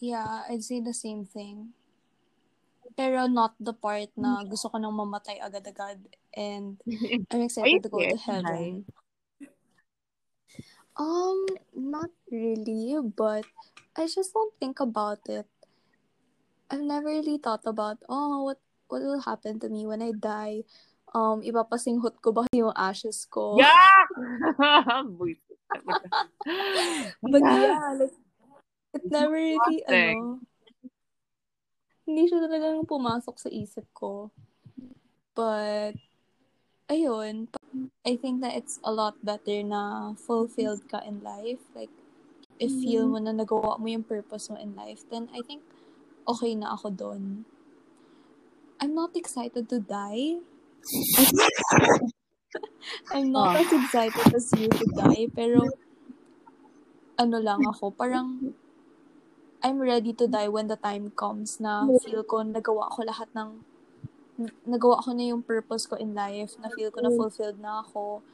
Yeah, 0.00 0.48
I'd 0.48 0.64
say 0.64 0.80
the 0.80 0.96
same 0.96 1.28
thing. 1.28 1.76
Pero 2.96 3.28
not 3.28 3.54
the 3.60 3.76
part 3.76 4.08
na 4.16 4.42
gusto 4.42 4.72
ko 4.72 4.80
nang 4.80 4.96
mamatay 4.96 5.38
agad-agad 5.38 6.00
and 6.34 6.80
I'm 7.30 7.44
excited 7.44 7.84
to 7.84 7.90
go 7.92 8.00
to 8.00 8.16
heaven. 8.16 8.88
Um, 10.96 11.46
not 11.72 12.10
really, 12.32 12.98
but 13.00 13.44
I 13.96 14.08
just 14.08 14.32
don't 14.34 14.52
think 14.58 14.80
about 14.80 15.20
it. 15.28 15.46
I've 16.70 16.84
never 16.84 17.08
really 17.08 17.38
thought 17.38 17.64
about, 17.64 17.98
oh, 18.08 18.44
what 18.44 18.60
what 18.90 19.02
will 19.02 19.22
happen 19.22 19.62
to 19.62 19.70
me 19.70 19.86
when 19.86 20.02
I 20.02 20.12
die? 20.12 20.66
Um, 21.14 21.42
ipapasinghot 21.42 22.22
ko 22.22 22.34
ba 22.34 22.46
yung 22.54 22.74
ashes 22.74 23.26
ko? 23.30 23.58
Yeah! 23.58 24.06
But 27.22 27.42
yeah, 27.42 27.94
like, 27.98 28.14
it 28.94 29.02
never 29.10 29.38
really, 29.38 29.82
ano, 29.86 30.42
hindi 32.06 32.26
siya 32.26 32.42
talagang 32.42 32.90
pumasok 32.90 33.38
sa 33.38 33.50
isip 33.50 33.86
ko. 33.94 34.34
But, 35.38 35.94
ayun, 36.90 37.46
I 38.02 38.18
think 38.18 38.42
that 38.42 38.58
it's 38.58 38.82
a 38.82 38.90
lot 38.90 39.14
better 39.22 39.62
na 39.62 40.14
fulfilled 40.18 40.82
ka 40.90 40.98
in 41.06 41.22
life. 41.22 41.62
Like, 41.74 41.94
if 42.58 42.74
feel 42.82 43.06
mo 43.06 43.22
na 43.22 43.30
nagawa 43.30 43.78
mo 43.78 43.86
yung 43.86 44.02
purpose 44.02 44.50
mo 44.50 44.58
in 44.58 44.74
life, 44.74 45.06
then 45.08 45.30
I 45.30 45.40
think 45.46 45.62
okay 46.26 46.52
na 46.58 46.74
ako 46.74 46.90
doon. 46.90 47.46
I'm 48.80 48.94
not 48.96 49.12
excited 49.14 49.68
to 49.68 49.78
die. 49.80 50.40
I'm 53.12 53.30
not 53.30 53.56
oh. 53.56 53.60
as 53.60 53.70
excited 53.72 54.34
as 54.34 54.50
you 54.56 54.68
to 54.68 54.86
die, 54.96 55.28
pero 55.30 55.68
ano 57.20 57.36
lang 57.38 57.60
ako, 57.68 57.92
parang 57.92 58.56
I'm 59.60 59.76
ready 59.76 60.16
to 60.16 60.26
die 60.26 60.48
when 60.48 60.72
the 60.72 60.80
time 60.80 61.12
comes 61.12 61.60
na 61.60 61.84
feel 62.00 62.24
ko 62.24 62.40
nagawa 62.40 62.88
ko 62.88 63.04
lahat 63.04 63.28
ng 63.36 63.60
nagawa 64.64 65.04
ko 65.04 65.12
na 65.12 65.28
yung 65.28 65.44
purpose 65.44 65.84
ko 65.84 66.00
in 66.00 66.16
life, 66.16 66.56
na 66.56 66.72
feel 66.72 66.88
ko 66.88 67.04
na 67.04 67.12
fulfilled 67.12 67.60
na 67.60 67.84
ako. 67.84 68.24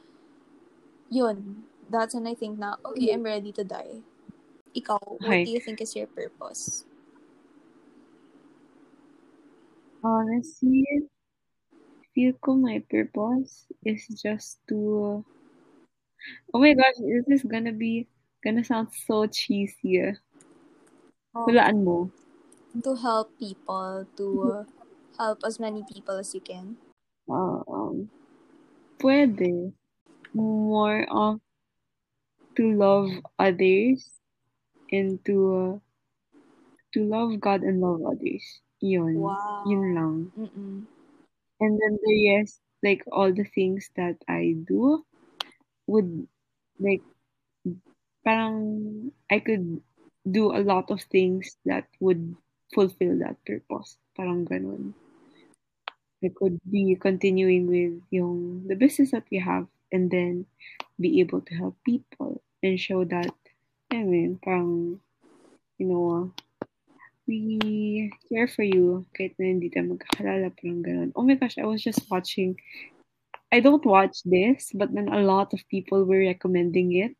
Yun. 1.11 1.67
That's 1.91 2.15
when 2.15 2.27
I 2.27 2.35
think 2.35 2.59
na, 2.59 2.79
okay, 2.83 3.11
I'm 3.11 3.23
ready 3.23 3.51
to 3.55 3.63
die. 3.63 4.03
Ikaw, 4.75 4.99
what 5.23 5.43
do 5.43 5.51
you 5.51 5.59
think 5.59 5.79
is 5.79 5.95
your 5.95 6.07
purpose? 6.07 6.83
Honestly, 10.03 10.85
feel 12.13 12.33
ko 12.41 12.55
my 12.55 12.81
purpose 12.89 13.65
is 13.85 14.07
just 14.21 14.61
to 14.69 15.23
Oh 16.53 16.59
my 16.59 16.73
gosh, 16.73 16.97
is 17.03 17.25
this 17.27 17.43
is 17.43 17.49
gonna 17.51 17.73
be 17.73 18.07
gonna 18.43 18.63
sound 18.63 18.89
so 19.05 19.27
cheesy. 19.27 20.15
Hulaan 21.35 21.83
mo. 21.83 22.09
To 22.81 22.95
help 22.95 23.33
people, 23.37 24.07
to 24.17 24.65
help 25.17 25.39
as 25.45 25.59
many 25.59 25.83
people 25.83 26.17
as 26.17 26.33
you 26.33 26.41
can. 26.41 26.77
Uh, 27.29 27.61
um, 27.67 28.09
pwede. 28.99 29.73
More 30.33 31.07
of 31.09 31.39
to 32.57 32.63
love 32.73 33.09
others 33.39 34.17
and 34.91 35.17
to 35.25 35.35
uh, 35.53 35.73
to 36.93 36.99
love 37.05 37.39
God 37.39 37.61
and 37.61 37.81
love 37.81 38.01
others. 38.05 38.43
Yun. 38.81 39.15
Wow. 39.17 39.63
Yun 39.65 39.83
lang. 39.95 40.15
Mm-mm. 40.37 40.85
And 41.59 41.73
then 41.81 41.93
the 41.97 42.15
rest, 42.37 42.61
like 42.83 43.03
all 43.11 43.33
the 43.33 43.45
things 43.45 43.89
that 43.97 44.21
I 44.29 44.53
do, 44.53 45.03
would 45.87 46.27
like 46.79 47.01
parang 48.23 49.11
I 49.31 49.39
could 49.39 49.81
do 50.27 50.51
a 50.51 50.61
lot 50.61 50.91
of 50.91 51.01
things 51.09 51.57
that 51.65 51.87
would 51.99 52.35
fulfill 52.75 53.17
that 53.19 53.39
purpose. 53.47 53.97
Parang 54.13 54.45
ganun. 54.45 54.93
I 56.21 56.29
could 56.33 56.59
be 56.65 56.97
continuing 56.99 57.69
with 57.69 58.01
yung 58.09 58.67
the 58.67 58.75
business 58.75 59.11
that 59.11 59.25
we 59.31 59.39
have 59.39 59.69
and 59.93 60.11
then 60.11 60.45
be 60.99 61.21
able 61.21 61.41
to 61.41 61.53
help 61.55 61.77
people 61.85 62.41
and 62.61 62.77
show 62.77 63.05
that 63.05 63.31
I 63.93 64.03
mean, 64.03 64.37
parang 64.43 64.99
you 65.77 65.87
know, 65.87 66.33
we 67.27 68.09
care 68.31 68.47
for 68.47 68.63
you 68.63 69.05
kahit 69.11 69.35
na 69.35 69.51
hindi 69.51 69.67
tayo 69.67 69.93
magkakalala, 69.93 70.49
parang 70.55 70.81
ganun. 70.81 71.11
Oh 71.13 71.27
my 71.27 71.35
gosh, 71.35 71.59
I 71.59 71.67
was 71.67 71.83
just 71.83 72.07
watching, 72.07 72.55
I 73.51 73.59
don't 73.59 73.83
watch 73.83 74.23
this, 74.23 74.71
but 74.71 74.89
then 74.95 75.11
a 75.11 75.21
lot 75.21 75.51
of 75.51 75.61
people 75.67 76.07
were 76.07 76.23
recommending 76.23 76.95
it. 76.95 77.11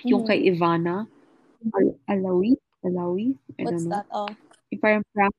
Mm-hmm. 0.00 0.08
Yung 0.08 0.24
kay 0.24 0.48
Ivana, 0.48 1.04
Al- 1.76 2.00
Alawi, 2.08 2.56
Alawi, 2.80 3.36
I 3.60 3.62
What's 3.68 3.84
don't 3.84 3.92
know. 3.92 3.96
that? 4.00 4.06
Oh. 4.10 4.32
Yung 4.72 4.80
parang 4.80 5.04
prank, 5.12 5.36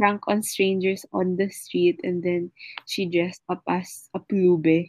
prank 0.00 0.20
on 0.26 0.40
strangers 0.40 1.04
on 1.12 1.36
the 1.36 1.52
street 1.52 2.00
and 2.04 2.24
then 2.24 2.50
she 2.88 3.04
dressed 3.04 3.44
up 3.52 3.60
as 3.68 4.08
a 4.16 4.20
plube. 4.20 4.88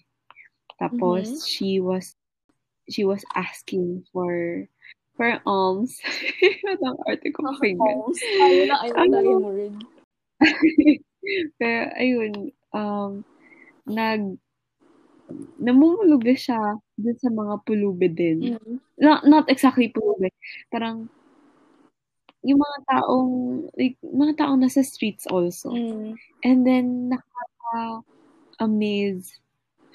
Tapos, 0.79 1.27
mm-hmm. 1.27 1.43
she 1.43 1.79
was, 1.83 2.15
she 2.87 3.03
was 3.03 3.25
asking 3.35 4.07
for 4.13 4.69
For 5.17 5.41
alms. 5.49 5.97
Ang 6.85 7.01
arte 7.09 7.33
ko 7.33 7.41
pakinggan. 7.41 8.05
Alms? 8.05 8.21
Ayun 8.21 8.69
na, 8.69 8.77
ayun 8.85 9.09
na 9.09 9.19
yung 9.25 9.41
word. 9.49 9.73
Pero, 11.57 11.81
ayun, 11.97 12.53
um, 12.71 13.25
nag, 13.89 14.37
namumulubi 15.57 16.37
siya 16.37 16.77
dun 16.95 17.17
sa 17.17 17.33
mga 17.33 17.65
pulube 17.65 18.13
din. 18.13 18.55
Mm-hmm. 18.55 18.77
Not, 19.01 19.25
not 19.25 19.49
exactly 19.49 19.89
pulube. 19.89 20.29
Parang, 20.69 21.09
yung 22.45 22.61
mga 22.61 22.77
taong, 22.85 23.65
like, 23.73 23.97
mga 24.05 24.37
taong 24.37 24.61
nasa 24.61 24.85
streets 24.85 25.25
also. 25.25 25.73
Mm. 25.73 26.13
And 26.45 26.61
then, 26.61 27.09
nakaka-amaze 27.09 29.33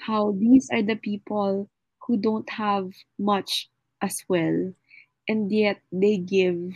how 0.03 0.35
these 0.35 0.67
are 0.75 0.83
the 0.83 0.99
people 0.99 1.71
who 2.03 2.19
don't 2.19 2.51
have 2.51 2.91
much 3.15 3.71
as 4.03 4.19
well 4.27 4.75
and 5.27 5.51
yet 5.51 5.79
they 5.91 6.17
give 6.17 6.75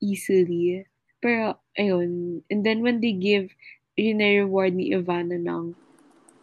easily. 0.00 0.86
Pero, 1.20 1.58
ayun. 1.78 2.42
And 2.50 2.60
then 2.64 2.82
when 2.82 3.00
they 3.00 3.12
give, 3.12 3.50
yun 3.96 4.20
reward 4.20 4.76
ni 4.76 4.92
Ivana 4.92 5.40
ng 5.40 5.72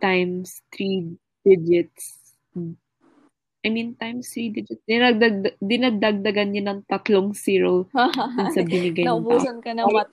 times 0.01 0.65
three 0.73 1.15
digits. 1.45 2.17
I 3.63 3.71
mean, 3.71 3.95
times 3.95 4.27
three 4.33 4.51
digits. 4.51 4.83
Dinagdag, 4.83 5.55
dinadagdagan 5.63 6.51
niya 6.51 6.63
ng 6.67 6.83
tatlong 6.89 7.31
zero 7.31 7.87
sa 7.93 8.59
binigay 8.67 9.07
ng 9.07 9.23
Naubusan 9.23 9.63
ka 9.63 9.71
ng 9.71 9.87
math. 9.87 10.11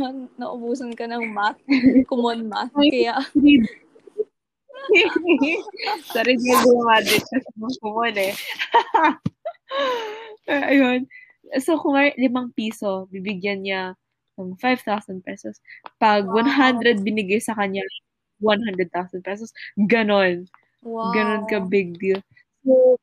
Ano, 0.00 0.30
naubusan 0.40 0.92
ka 0.96 1.04
ng 1.04 1.24
math. 1.36 1.60
Common 2.10 2.48
math. 2.48 2.72
Kaya... 2.72 3.20
Sorry, 6.14 6.38
hindi 6.38 6.54
yung 6.54 6.86
math. 6.86 7.10
Common 7.82 8.16
eh. 8.16 8.32
Uh, 10.46 10.64
ayun. 10.70 11.00
So, 11.58 11.78
kung 11.78 11.98
limang 12.18 12.54
piso, 12.54 13.06
bibigyan 13.10 13.62
niya 13.66 13.94
ng 14.38 14.54
5,000 14.58 15.22
pesos. 15.22 15.58
Pag 15.98 16.26
wow. 16.26 16.42
100 16.42 17.02
binigay 17.02 17.42
sa 17.42 17.54
kanya, 17.58 17.82
100,000 18.38 19.22
pesos. 19.26 19.50
Ganon. 19.78 20.46
Wow. 20.82 21.10
Ganon 21.14 21.44
ka 21.50 21.58
big 21.66 21.98
deal. 21.98 22.22
So, 22.62 22.98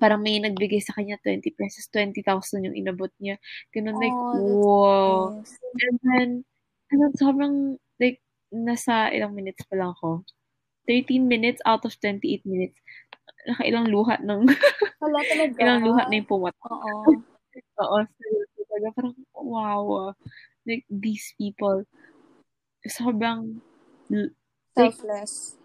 parang 0.00 0.24
may 0.24 0.40
nagbigay 0.40 0.80
sa 0.82 0.96
kanya 0.96 1.16
20 1.22 1.52
pesos, 1.54 1.88
20,000 1.92 2.66
yung 2.68 2.76
inabot 2.76 3.12
niya. 3.20 3.36
Ganon, 3.72 3.96
like, 4.00 4.14
oh, 4.16 4.36
wow. 4.64 5.18
Nice. 5.36 5.56
And 5.84 5.96
then, 6.04 6.28
ano, 6.92 7.04
sobrang, 7.16 7.56
like, 8.00 8.20
nasa 8.52 9.08
ilang 9.12 9.32
minutes 9.36 9.64
pa 9.68 9.76
lang 9.76 9.92
ako. 9.96 10.24
13 10.88 11.28
minutes 11.28 11.60
out 11.66 11.84
of 11.84 11.94
28 12.00 12.42
minutes. 12.46 12.78
Nakailang 13.46 13.90
luha 13.90 14.18
ng... 14.22 14.46
Wala 15.02 15.20
talaga. 15.26 15.56
ilang 15.58 15.82
luha 15.82 16.02
na 16.06 16.14
yung 16.18 16.30
pumatak. 16.30 16.62
Oo. 16.70 17.16
Oo, 17.82 17.96
talaga. 18.06 18.86
Parang, 18.96 19.16
wow. 19.34 19.84
ah. 20.10 20.12
Like, 20.62 20.86
these 20.86 21.34
people, 21.34 21.82
sobrang, 22.86 23.58
like, 24.10 24.30
Selfless. 24.78 25.58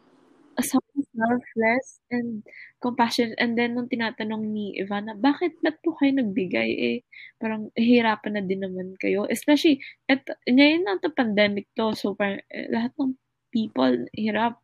sobrang 0.57 1.05
selfless 1.13 1.87
and 2.09 2.41
compassionate. 2.81 3.37
And 3.37 3.53
then, 3.53 3.77
nung 3.77 3.93
tinatanong 3.93 4.41
ni 4.49 4.73
Ivana, 4.81 5.13
bakit 5.13 5.53
ba't 5.61 5.77
po 5.85 5.93
kayo 6.01 6.17
nagbigay? 6.17 6.69
Eh, 6.81 6.97
parang 7.37 7.69
hirapan 7.77 8.41
na 8.41 8.43
din 8.43 8.65
naman 8.65 8.97
kayo. 8.97 9.29
Especially, 9.29 9.79
at, 10.09 10.25
ngayon 10.49 10.81
na 10.81 10.97
ito 10.97 11.13
pandemic 11.13 11.69
to. 11.77 11.93
So, 11.93 12.17
parang, 12.17 12.41
eh, 12.49 12.67
lahat 12.73 12.91
ng 12.97 13.13
people, 13.53 14.09
hirap. 14.17 14.57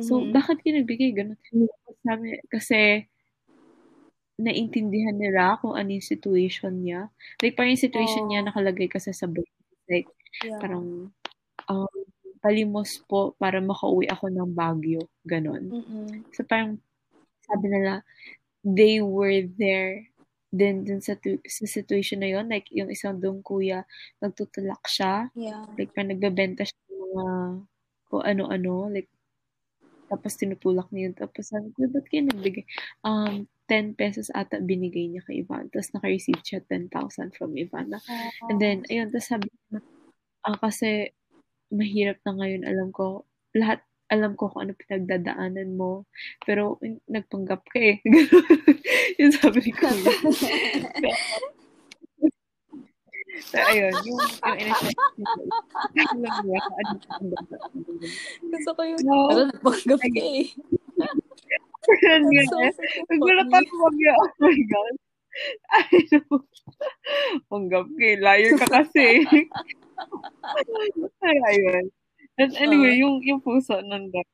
So, 0.00 0.24
Mhm. 0.24 0.32
bakit 0.32 0.62
nagbigay? 0.64 1.12
Ganun. 1.12 1.38
Sabi, 2.06 2.40
kasi, 2.48 3.06
naintindihan 4.40 5.14
nila 5.14 5.60
kung 5.60 5.76
ano 5.76 5.92
yung 5.92 6.04
situation 6.04 6.82
niya. 6.82 7.12
Like, 7.44 7.54
parang 7.54 7.76
yung 7.76 7.84
situation 7.86 8.24
Oo. 8.24 8.28
niya 8.30 8.42
nakalagay 8.46 8.88
kasi 8.90 9.12
sa 9.14 9.28
book. 9.28 9.46
Like, 9.86 10.08
Yeah. 10.42 10.58
parang, 10.58 11.12
um, 11.70 11.96
palimos 12.42 13.02
po 13.06 13.34
para 13.38 13.60
makauwi 13.62 14.08
ako 14.10 14.30
ng 14.32 14.50
Baguio. 14.56 15.10
Ganon. 15.28 15.72
Mm-mm. 15.72 16.24
So, 16.34 16.42
parang, 16.48 16.80
sabi 17.46 17.66
nila, 17.70 18.02
they 18.64 19.00
were 19.02 19.46
there 19.58 20.08
din 20.52 20.84
dun 20.84 21.00
sa, 21.04 21.16
tu- 21.18 21.42
sa 21.46 21.64
situation 21.68 22.20
na 22.22 22.30
yon 22.32 22.48
Like, 22.50 22.68
yung 22.72 22.90
isang 22.92 23.18
doong 23.22 23.42
kuya, 23.44 23.84
nagtutulak 24.22 24.82
siya. 24.88 25.30
Yeah. 25.34 25.66
Like, 25.78 25.92
parang 25.96 26.12
nagbebenta 26.16 26.64
siya 26.66 26.78
ng 26.90 27.00
mga 27.16 27.26
kung 28.10 28.24
ano-ano. 28.26 28.74
Like, 28.92 29.10
tapos 30.12 30.36
tinutulak 30.36 30.92
niya 30.92 31.08
yun. 31.08 31.14
Tapos 31.16 31.48
sabi 31.48 31.72
ko, 31.72 31.88
ba't 31.88 32.04
kayo 32.12 32.28
nagbigay? 32.28 32.68
Um, 33.00 33.48
10 33.64 33.96
pesos 33.96 34.28
ata 34.36 34.60
binigay 34.60 35.08
niya 35.08 35.24
kay 35.24 35.40
Ivan. 35.40 35.72
Tapos 35.72 35.88
naka-receive 35.96 36.44
siya 36.44 36.60
10,000 36.68 37.32
from 37.32 37.56
Ivana. 37.56 38.04
And 38.52 38.60
then, 38.60 38.84
ayun, 38.92 39.08
tapos 39.08 39.32
sabi 39.32 39.48
niya, 39.48 39.80
ah, 40.44 40.58
kasi 40.60 41.16
mahirap 41.72 42.20
na 42.28 42.36
ngayon, 42.36 42.68
alam 42.68 42.92
ko, 42.92 43.24
lahat, 43.56 43.80
alam 44.12 44.36
ko 44.36 44.52
kung 44.52 44.68
ano 44.68 44.76
pinagdadaanan 44.76 45.72
mo. 45.72 46.04
Pero, 46.44 46.76
nagpanggap 47.08 47.64
ka 47.64 47.80
eh. 47.80 47.96
Yun 49.18 49.32
sabi 49.32 49.64
ni 49.64 49.72
Kuya. 49.72 50.12
So, 53.40 53.56
ayun, 53.56 53.96
yung, 54.04 54.20
yung 54.20 54.68
niya, 54.68 54.76
pinagdadaanan. 55.96 57.44
Gusto 58.44 58.70
ko 58.76 58.82
yung, 58.84 59.02
No. 59.08 59.32
ano, 59.32 59.42
nagpanggap 59.48 60.00
ka 60.04 60.20
eh. 60.20 60.52
Ganun 61.82 62.28
nga 62.28 62.42
eh. 62.68 63.64
ako 63.64 63.74
kami, 63.88 64.04
oh 64.12 64.30
my 64.38 64.58
God. 64.68 64.94
Ay, 65.72 65.96
no. 66.12 66.44
Panggap 67.48 67.86
ka 67.88 68.04
eh. 68.04 68.16
Liar 68.20 68.52
ka 68.60 68.66
kasi. 68.68 69.24
Ay, 71.24 71.38
ayun. 71.48 71.84
And 72.40 72.52
anyway, 72.56 72.96
yung, 72.96 73.20
yung 73.24 73.40
puso 73.44 73.80
nun, 73.80 74.12
that, 74.12 74.28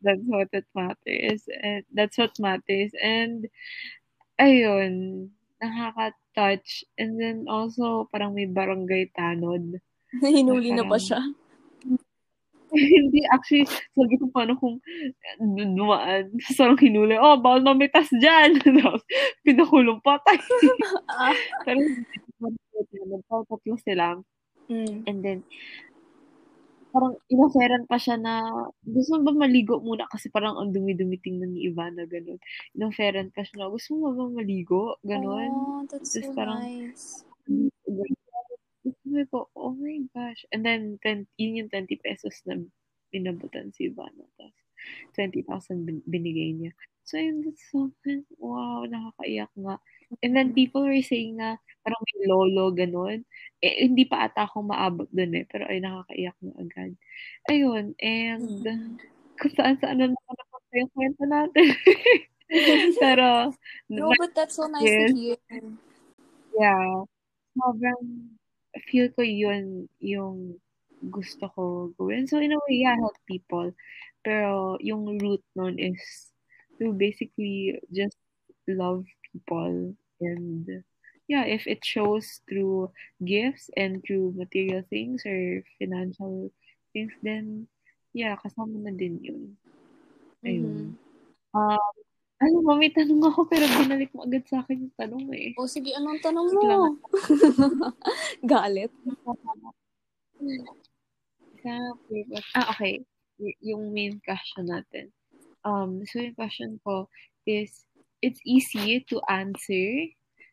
that's 0.00 0.24
what 0.28 0.48
it 0.52 0.68
matters. 0.76 1.44
And 1.48 1.84
that's 1.92 2.16
what 2.16 2.36
matters. 2.40 2.92
And, 3.00 3.48
ayun, 4.40 5.28
nakaka-touch. 5.64 6.84
And 7.00 7.16
then 7.16 7.48
also, 7.48 8.04
parang 8.12 8.36
may 8.36 8.44
barangay 8.44 9.16
tanod. 9.16 9.80
Hinuli 10.20 10.76
na 10.76 10.84
pa 10.84 11.00
Parang- 11.00 11.00
siya. 11.00 11.20
Hindi, 12.74 13.22
actually, 13.30 13.70
sabi 13.94 14.18
ko 14.18 14.26
paano 14.34 14.58
kung 14.58 14.82
du- 15.38 15.74
dumaan. 15.78 16.34
Sarang 16.42 16.74
hinuli, 16.74 17.14
oh, 17.14 17.38
bawal 17.38 17.62
mamitas 17.62 18.10
dyan. 18.18 18.58
Pinakulong 19.46 20.02
patay. 20.02 20.42
Ah. 21.06 21.30
Pero, 21.62 21.78
tatlo 23.30 23.78
sila. 23.78 24.18
Mm. 24.66 25.06
And 25.06 25.18
then, 25.22 25.38
parang 26.94 27.18
inoferan 27.26 27.90
pa 27.90 27.98
siya 27.98 28.14
na, 28.14 28.46
gusto 28.86 29.18
mo 29.18 29.34
ba 29.34 29.44
maligo 29.44 29.82
muna? 29.82 30.06
Kasi 30.06 30.30
parang 30.30 30.54
ang 30.54 30.70
dumi-dumi 30.70 31.18
tingnan 31.18 31.50
ni 31.50 31.66
Ivana, 31.66 32.06
ganun. 32.06 32.38
Inoferan 32.78 33.34
pa 33.34 33.42
siya 33.42 33.66
na, 33.66 33.74
gusto 33.74 33.98
mo 33.98 34.14
ba 34.14 34.30
maligo? 34.30 34.94
Ganun. 35.02 35.50
Oh, 35.50 35.82
that's 35.90 36.14
so 36.14 36.22
parang- 36.38 36.62
nice. 36.62 37.26
Sabi 38.84 39.24
ko, 39.26 39.50
oh 39.58 39.74
my 39.74 39.98
gosh. 40.14 40.46
And 40.54 40.62
then, 40.62 41.02
10, 41.02 41.26
yun 41.34 41.66
yung 41.66 41.70
20 41.72 41.98
pesos 41.98 42.38
na 42.46 42.62
pinabutan 43.10 43.74
si 43.74 43.90
Ivana. 43.90 44.24
Tapos, 44.38 44.62
20,000 45.18 45.82
bin- 45.82 46.06
binigay 46.06 46.54
niya. 46.54 46.72
So, 47.04 47.16
yun, 47.18 47.42
that's 47.42 47.64
something, 47.68 48.22
wow, 48.38 48.84
nakakaiyak 48.86 49.52
nga. 49.56 49.76
And 50.22 50.36
then, 50.36 50.52
people 50.54 50.84
were 50.84 51.02
saying 51.02 51.36
na, 51.40 51.56
parang 51.84 52.00
may 52.06 52.26
lolo, 52.28 52.70
ganun. 52.72 53.24
Eh, 53.64 53.84
hindi 53.88 54.04
pa 54.04 54.28
ata 54.28 54.44
ako 54.48 54.68
maabot 54.70 55.08
dun 55.12 55.34
eh. 55.34 55.44
Pero, 55.48 55.64
ay, 55.68 55.80
nakakaiyak 55.80 56.36
na 56.44 56.52
agad. 56.60 56.92
Ayun, 57.50 57.94
and, 57.98 58.62
Mm. 58.64 58.98
kung 59.40 59.54
saan-saan 59.58 59.98
na 59.98 60.06
naman 60.12 60.34
napunta 60.38 60.74
yung 60.78 60.92
kwento 60.94 61.22
natin. 61.26 61.66
pero, 63.02 63.50
No, 63.90 64.12
but 64.20 64.32
that's 64.36 64.56
so 64.56 64.66
nice 64.70 64.84
Yes. 64.86 65.10
to 65.10 65.16
hear. 65.16 65.38
Yeah. 66.54 67.04
Sobrang 67.58 68.34
feel 68.90 69.08
ko 69.14 69.22
yun 69.22 69.86
yung 70.02 70.58
gusto 71.10 71.46
ko 71.52 71.62
gawin. 71.98 72.26
So, 72.26 72.38
in 72.42 72.54
a 72.54 72.58
way, 72.66 72.82
yeah, 72.86 72.96
help 72.96 73.14
people. 73.26 73.70
Pero, 74.24 74.78
yung 74.80 75.18
root 75.20 75.42
nun 75.54 75.76
is 75.78 76.00
to 76.80 76.90
basically 76.94 77.78
just 77.92 78.16
love 78.66 79.04
people. 79.30 79.94
And, 80.20 80.84
yeah, 81.26 81.44
if 81.44 81.66
it 81.66 81.84
shows 81.84 82.40
through 82.48 82.90
gifts 83.24 83.70
and 83.76 84.02
through 84.04 84.34
material 84.36 84.82
things 84.90 85.22
or 85.26 85.62
financial 85.78 86.50
things, 86.92 87.12
then, 87.22 87.66
yeah, 88.12 88.36
kasama 88.38 88.78
na 88.82 88.92
din 88.94 89.18
yun. 89.22 89.42
Ayun. 90.44 90.94
Mhm. 90.94 91.02
Um, 91.54 91.94
ano 92.42 92.56
ba, 92.66 92.74
may 92.76 92.90
tanong 92.92 93.22
ako 93.24 93.46
pero 93.48 93.64
binalik 93.64 94.10
mo 94.12 94.26
agad 94.26 94.44
sa 94.44 94.60
akin 94.60 94.84
yung 94.90 94.96
tanong 94.98 95.26
eh. 95.32 95.54
O 95.56 95.70
sige, 95.70 95.94
anong 95.96 96.20
tanong 96.20 96.50
mo? 96.52 96.60
Galit. 98.44 98.92
But, 102.28 102.44
ah, 102.54 102.68
okay. 102.76 103.00
Y- 103.40 103.58
yung 103.64 103.94
main 103.94 104.20
question 104.20 104.68
natin. 104.68 105.10
Um, 105.64 106.04
so 106.04 106.20
yung 106.20 106.36
question 106.36 106.76
ko 106.84 107.08
is, 107.48 107.88
it's 108.22 108.40
easy 108.44 109.02
to 109.08 109.18
answer 109.30 110.10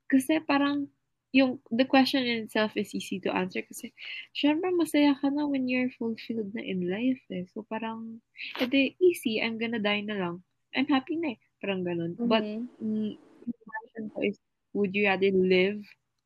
kasi 0.10 0.39
parang 0.43 0.88
yung 1.32 1.63
the 1.71 1.88
question 1.88 2.28
in 2.28 2.43
itself 2.43 2.76
is 2.76 2.91
easy 2.91 3.15
to 3.24 3.32
answer 3.32 3.63
kasi 3.63 3.95
syempre 4.36 4.67
masaya 4.76 5.15
ka 5.15 5.32
na 5.32 5.47
when 5.47 5.63
you're 5.71 5.91
fulfilled 5.95 6.52
na 6.52 6.60
in 6.60 6.91
life 6.91 7.24
eh. 7.32 7.47
So 7.56 7.63
parang, 7.63 8.19
edi 8.60 9.00
easy, 9.00 9.39
I'm 9.39 9.56
gonna 9.56 9.80
die 9.80 10.04
na 10.04 10.19
lang. 10.19 10.43
I'm 10.76 10.91
happy 10.91 11.15
na 11.15 11.36
eh. 11.36 11.39
Parang 11.63 11.88
ganun. 11.88 12.19
But 12.19 12.43
Mhm. 12.43 12.67
mm, 12.84 13.12
question 13.47 14.04
ko 14.12 14.17
is, 14.28 14.36
would 14.76 14.91
you 14.91 15.08
rather 15.08 15.32
live 15.32 15.80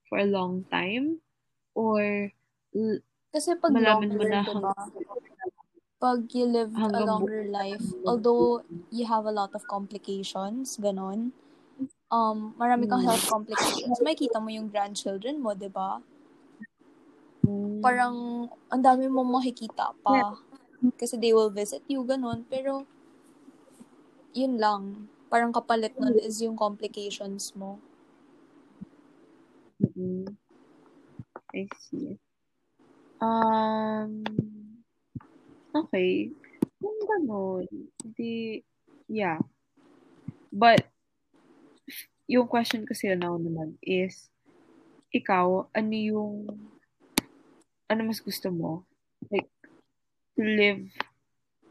for 0.10 0.18
a 0.22 0.30
long 0.30 0.66
time 0.74 1.22
or 1.78 2.34
Kasi 3.30 3.54
pag 3.62 3.72
malaman 3.78 4.10
mo 4.10 4.26
longer, 4.26 4.30
na 4.32 4.42
diba? 4.42 4.74
Pag 6.06 6.30
you 6.38 6.46
live 6.46 6.70
a 6.78 7.02
longer 7.02 7.50
life, 7.50 7.82
although 8.06 8.62
you 8.94 9.10
have 9.10 9.26
a 9.26 9.34
lot 9.34 9.50
of 9.58 9.66
complications, 9.66 10.78
ganon, 10.78 11.34
um, 12.14 12.54
marami 12.62 12.86
kang 12.86 13.02
Mm. 13.02 13.10
health 13.10 13.26
complications, 13.26 13.98
may 14.06 14.14
kita 14.14 14.38
mo 14.38 14.54
yung 14.54 14.70
grandchildren 14.70 15.42
mo, 15.42 15.58
di 15.58 15.66
ba? 15.66 15.98
Mm. 17.42 17.82
Parang, 17.82 18.46
ang 18.70 18.82
dami 18.86 19.10
mo 19.10 19.26
makikita 19.26 19.98
pa. 20.06 20.38
Kasi 20.94 21.18
they 21.18 21.34
will 21.34 21.50
visit 21.50 21.82
you, 21.90 22.06
ganon. 22.06 22.46
Pero, 22.54 22.86
yun 24.38 24.62
lang. 24.62 25.10
Parang 25.34 25.50
kapalit 25.50 25.98
nun 25.98 26.22
is 26.22 26.38
yung 26.38 26.54
complications 26.54 27.50
mo. 27.58 27.82
Mm. 29.82 30.38
I 31.50 31.66
see. 31.82 32.22
Um, 33.18 34.22
okay. 35.76 36.32
Kung 36.80 36.98
gano'n, 37.04 37.68
di, 38.16 38.64
yeah. 39.12 39.40
But, 40.50 40.88
yung 42.26 42.48
question 42.48 42.88
kasi 42.88 43.12
now 43.14 43.36
naman 43.36 43.78
is, 43.84 44.32
ikaw, 45.12 45.68
ano 45.76 45.94
yung, 45.94 46.48
ano 47.92 48.02
mas 48.08 48.24
gusto 48.24 48.50
mo? 48.50 48.88
Like, 49.30 49.52
to 50.36 50.42
live, 50.42 50.90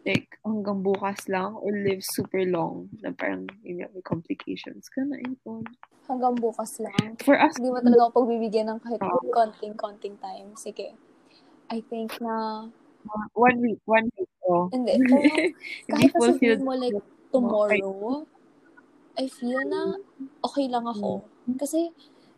like, 0.05 0.37
hanggang 0.45 0.85
bukas 0.85 1.27
lang, 1.33 1.57
or 1.57 1.73
live 1.73 2.05
super 2.05 2.45
long, 2.45 2.93
na 3.01 3.11
parang, 3.12 3.49
yun 3.64 3.83
nga, 3.83 3.88
may 3.93 4.05
complications. 4.05 4.87
Gano'n, 4.93 5.40
yun. 5.45 5.64
Hanggang 6.05 6.37
bukas 6.37 6.77
lang. 6.85 7.17
For 7.25 7.40
us, 7.40 7.57
Hindi 7.57 7.73
mo 7.73 7.81
talaga 7.81 8.12
ako 8.12 8.29
pagbibigyan 8.29 8.69
ng 8.69 8.81
kahit 8.85 9.01
konting-konting 9.33 10.21
time. 10.21 10.53
Sige. 10.61 10.93
I 11.73 11.81
think 11.81 12.12
na 12.21 12.69
one 13.35 13.59
week, 13.61 13.81
one 13.85 14.09
week. 14.19 14.31
Oh. 14.49 14.69
Hindi. 14.73 14.99
Pero 15.88 15.97
kahit 15.97 16.11
pa 16.12 16.27
sabihin 16.33 16.61
mo 16.64 16.73
like 16.77 16.99
tomorrow, 17.33 18.25
I 19.14 19.27
feel 19.31 19.62
na 19.64 19.99
okay 20.45 20.67
lang 20.67 20.85
ako. 20.85 21.25
Kasi, 21.57 21.93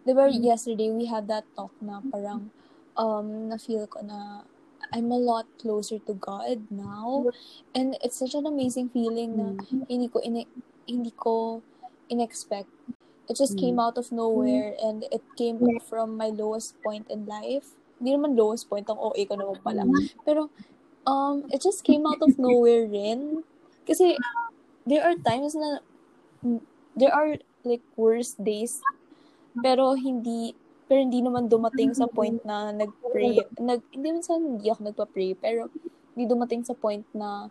di 0.07 0.13
ba 0.13 0.29
yesterday 0.31 0.93
we 0.93 1.07
had 1.09 1.27
that 1.27 1.47
talk 1.57 1.73
na 1.83 1.99
parang 2.13 2.51
um, 2.95 3.51
na-feel 3.51 3.87
ko 3.87 4.03
na 4.05 4.45
I'm 4.95 5.11
a 5.11 5.19
lot 5.19 5.47
closer 5.59 5.99
to 6.07 6.15
God 6.15 6.71
now. 6.71 7.27
And 7.75 7.99
it's 8.03 8.19
such 8.19 8.35
an 8.35 8.47
amazing 8.47 8.91
feeling 8.91 9.35
na 9.35 9.47
hindi 9.91 10.07
ko 10.07 10.23
in 10.23 10.47
hindi 10.87 11.13
ko 11.17 11.63
inexpect. 12.07 12.71
It 13.27 13.35
just 13.35 13.59
came 13.59 13.83
out 13.83 13.99
of 13.99 14.15
nowhere 14.15 14.79
and 14.79 15.03
it 15.11 15.23
came 15.35 15.59
from 15.91 16.15
my 16.15 16.31
lowest 16.31 16.79
point 16.87 17.11
in 17.11 17.27
life. 17.27 17.75
Hindi 17.97 18.11
naman 18.13 18.37
lowest 18.37 18.69
point, 18.69 18.85
ang 18.89 19.01
OA 19.01 19.25
ko 19.25 19.35
naman 19.37 19.59
pala. 19.65 19.83
Pero 20.25 20.53
um, 21.07 21.47
it 21.55 21.63
just 21.63 21.85
came 21.87 22.05
out 22.05 22.21
of 22.21 22.37
nowhere 22.37 22.85
rin. 22.85 23.43
Kasi, 23.87 24.19
there 24.85 25.07
are 25.07 25.15
times 25.23 25.55
na, 25.55 25.81
there 26.99 27.15
are, 27.15 27.39
like, 27.63 27.83
worse 27.97 28.35
days, 28.37 28.83
pero 29.63 29.95
hindi, 29.95 30.55
pero 30.91 31.01
hindi 31.03 31.23
naman 31.23 31.49
dumating 31.49 31.95
sa 31.95 32.07
point 32.07 32.43
na 32.45 32.71
nag-pray, 32.75 33.43
nag, 33.59 33.81
hindi 33.95 34.07
naman 34.11 34.25
sa 34.27 34.37
hindi 34.37 34.67
ako 34.71 34.81
nagpa-pray, 34.91 35.39
pero 35.39 35.71
hindi 36.15 36.25
dumating 36.29 36.63
sa 36.67 36.75
point 36.75 37.07
na, 37.15 37.49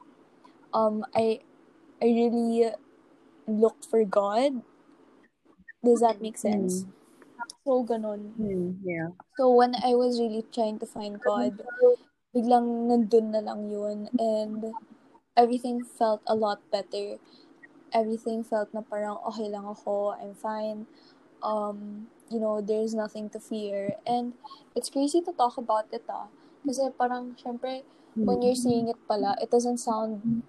um, 0.76 1.04
I, 1.16 1.40
I 2.04 2.08
really 2.12 2.72
looked 3.48 3.88
for 3.88 4.04
God. 4.04 4.60
Does 5.84 6.02
that 6.02 6.22
make 6.22 6.38
sense? 6.38 6.84
Mm. 6.84 6.90
So, 7.66 7.82
ganun. 7.82 8.38
Mm, 8.38 8.78
yeah. 8.86 9.10
So, 9.42 9.50
when 9.50 9.74
I 9.82 9.98
was 9.98 10.22
really 10.22 10.46
trying 10.54 10.78
to 10.80 10.86
find 10.86 11.18
God, 11.18 11.66
biglang 12.30 12.86
nandun 12.86 13.34
na 13.34 13.42
lang 13.42 13.74
yun. 13.74 14.06
And 14.22 14.70
everything 15.34 15.82
felt 15.82 16.22
a 16.30 16.38
lot 16.38 16.62
better. 16.70 17.18
Everything 17.90 18.46
felt 18.46 18.70
na 18.70 18.86
parang 18.86 19.18
okay 19.34 19.50
lang 19.50 19.66
ako, 19.66 20.14
I'm 20.14 20.38
fine. 20.38 20.86
Um, 21.42 22.08
you 22.30 22.38
know, 22.38 22.62
there's 22.62 22.94
nothing 22.94 23.34
to 23.34 23.40
fear. 23.42 23.98
And 24.06 24.38
it's 24.78 24.94
crazy 24.94 25.26
to 25.26 25.34
talk 25.34 25.58
about 25.58 25.90
it 25.90 26.06
ah. 26.06 26.30
Kasi 26.62 26.94
parang, 26.94 27.34
syempre, 27.34 27.82
when 28.14 28.46
you're 28.46 28.58
seeing 28.58 28.94
it 28.94 29.00
pala, 29.10 29.36
it 29.42 29.50
doesn't 29.50 29.82
sound 29.82 30.44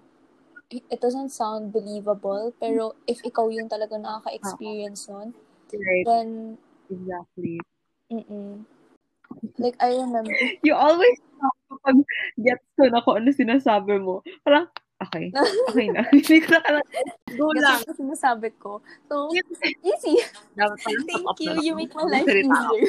it 0.69 0.99
doesn't 0.99 1.31
sound 1.31 1.71
believable, 1.71 2.51
pero 2.59 2.91
if 3.07 3.23
ikaw 3.23 3.47
yung 3.47 3.71
talaga 3.71 3.95
nakaka-experience 3.95 5.07
nun, 5.07 5.31
right. 5.71 6.03
then 6.03 6.59
exactly. 6.89 7.59
Mm-mm. 8.11 8.65
Like, 9.59 9.75
I 9.79 9.99
remember. 9.99 10.31
You 10.63 10.75
always 10.75 11.19
kapag 11.67 11.97
gets 12.39 12.65
ko 12.79 12.87
na 12.89 13.03
kung 13.03 13.17
ano 13.21 13.29
sinasabi 13.31 13.99
mo, 13.99 14.23
parang, 14.41 14.67
okay, 15.03 15.29
okay 15.69 15.87
na. 15.91 16.07
Hindi 16.09 16.39
ko 16.41 16.47
na 16.55 16.61
kailangan. 16.63 16.91
Go 17.35 17.47
lang. 17.53 17.79
Kasi 17.83 17.99
sinasabi 17.99 18.49
ko. 18.57 18.81
So, 19.11 19.29
easy. 19.83 20.23
Thank 20.55 21.39
you. 21.43 21.53
You 21.61 21.75
make 21.75 21.93
my 21.93 22.07
life 22.07 22.27
easier. 22.27 22.83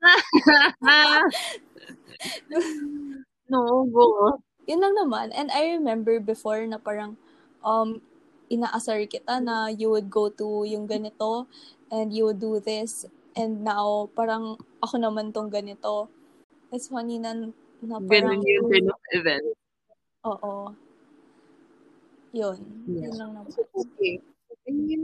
no, 3.52 3.84
go. 3.92 4.40
Yun 4.66 4.82
lang 4.82 4.94
naman. 4.98 5.30
And 5.36 5.52
I 5.52 5.78
remember 5.78 6.18
before 6.18 6.66
na 6.66 6.80
parang, 6.80 7.16
um, 7.62 8.02
inaasar 8.46 9.02
kita 9.10 9.42
na 9.42 9.70
you 9.70 9.90
would 9.90 10.06
go 10.06 10.30
to 10.30 10.62
yung 10.66 10.86
ganito 10.86 11.50
and 11.90 12.14
you 12.14 12.30
would 12.30 12.38
do 12.38 12.62
this 12.62 13.06
and 13.36 13.62
now 13.62 14.08
parang 14.16 14.56
ako 14.80 14.96
naman 14.96 15.30
tong 15.30 15.52
ganito. 15.52 16.08
It's 16.72 16.88
funny 16.88 17.20
na 17.20 17.36
na 17.84 18.00
parang... 18.00 18.40
Ganun 18.40 18.42
yung 18.42 18.88
of 18.90 19.02
event. 19.12 19.46
Oo. 20.26 20.72
Yun. 22.32 22.58
Yeah. 22.88 23.08
Yun 23.08 23.14
lang 23.16 23.30
naman. 23.36 23.52
Okay. 23.54 24.18
I 24.66 24.70
mean, 24.72 25.02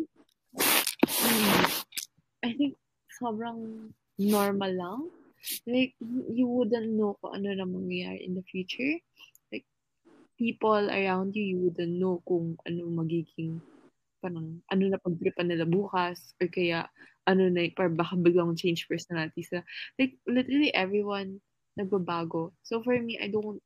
I 2.42 2.50
think 2.56 2.74
sobrang 3.20 3.92
normal 4.18 4.72
lang. 4.74 5.00
Like, 5.66 5.94
you 6.32 6.46
wouldn't 6.50 6.98
know 6.98 7.14
kung 7.22 7.38
ano 7.38 7.54
na 7.54 7.66
mangyayari 7.66 8.26
in 8.26 8.34
the 8.34 8.44
future. 8.46 8.98
Like, 9.54 9.66
people 10.34 10.90
around 10.90 11.38
you, 11.38 11.44
you 11.46 11.58
wouldn't 11.68 11.98
know 11.98 12.18
kung 12.26 12.58
ano 12.66 12.82
magiging 12.90 13.62
parang 14.22 14.62
ano 14.70 14.82
na 14.86 15.02
pagtripan 15.02 15.50
nila 15.50 15.66
bukas 15.66 16.38
or 16.38 16.46
kaya 16.46 16.86
ano 17.26 17.50
na, 17.50 17.66
parang 17.74 17.98
baka 17.98 18.14
biglang 18.14 18.54
change 18.54 18.86
personalities 18.86 19.50
na. 19.50 19.66
Like, 19.98 20.18
literally 20.26 20.70
everyone 20.74 21.42
nagbabago. 21.78 22.54
So 22.62 22.82
for 22.82 22.94
me, 22.98 23.18
I 23.18 23.28
don't 23.28 23.58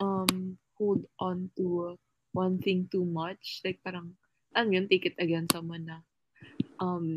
um 0.00 0.56
hold 0.78 1.04
on 1.20 1.50
to 1.60 1.98
one 2.32 2.62
thing 2.62 2.88
too 2.90 3.04
much. 3.04 3.60
Like 3.66 3.82
parang, 3.82 4.14
alam 4.54 4.72
yun, 4.72 4.86
take 4.88 5.06
it 5.06 5.18
against 5.18 5.54
someone 5.54 5.86
na, 5.86 5.98
um, 6.80 7.14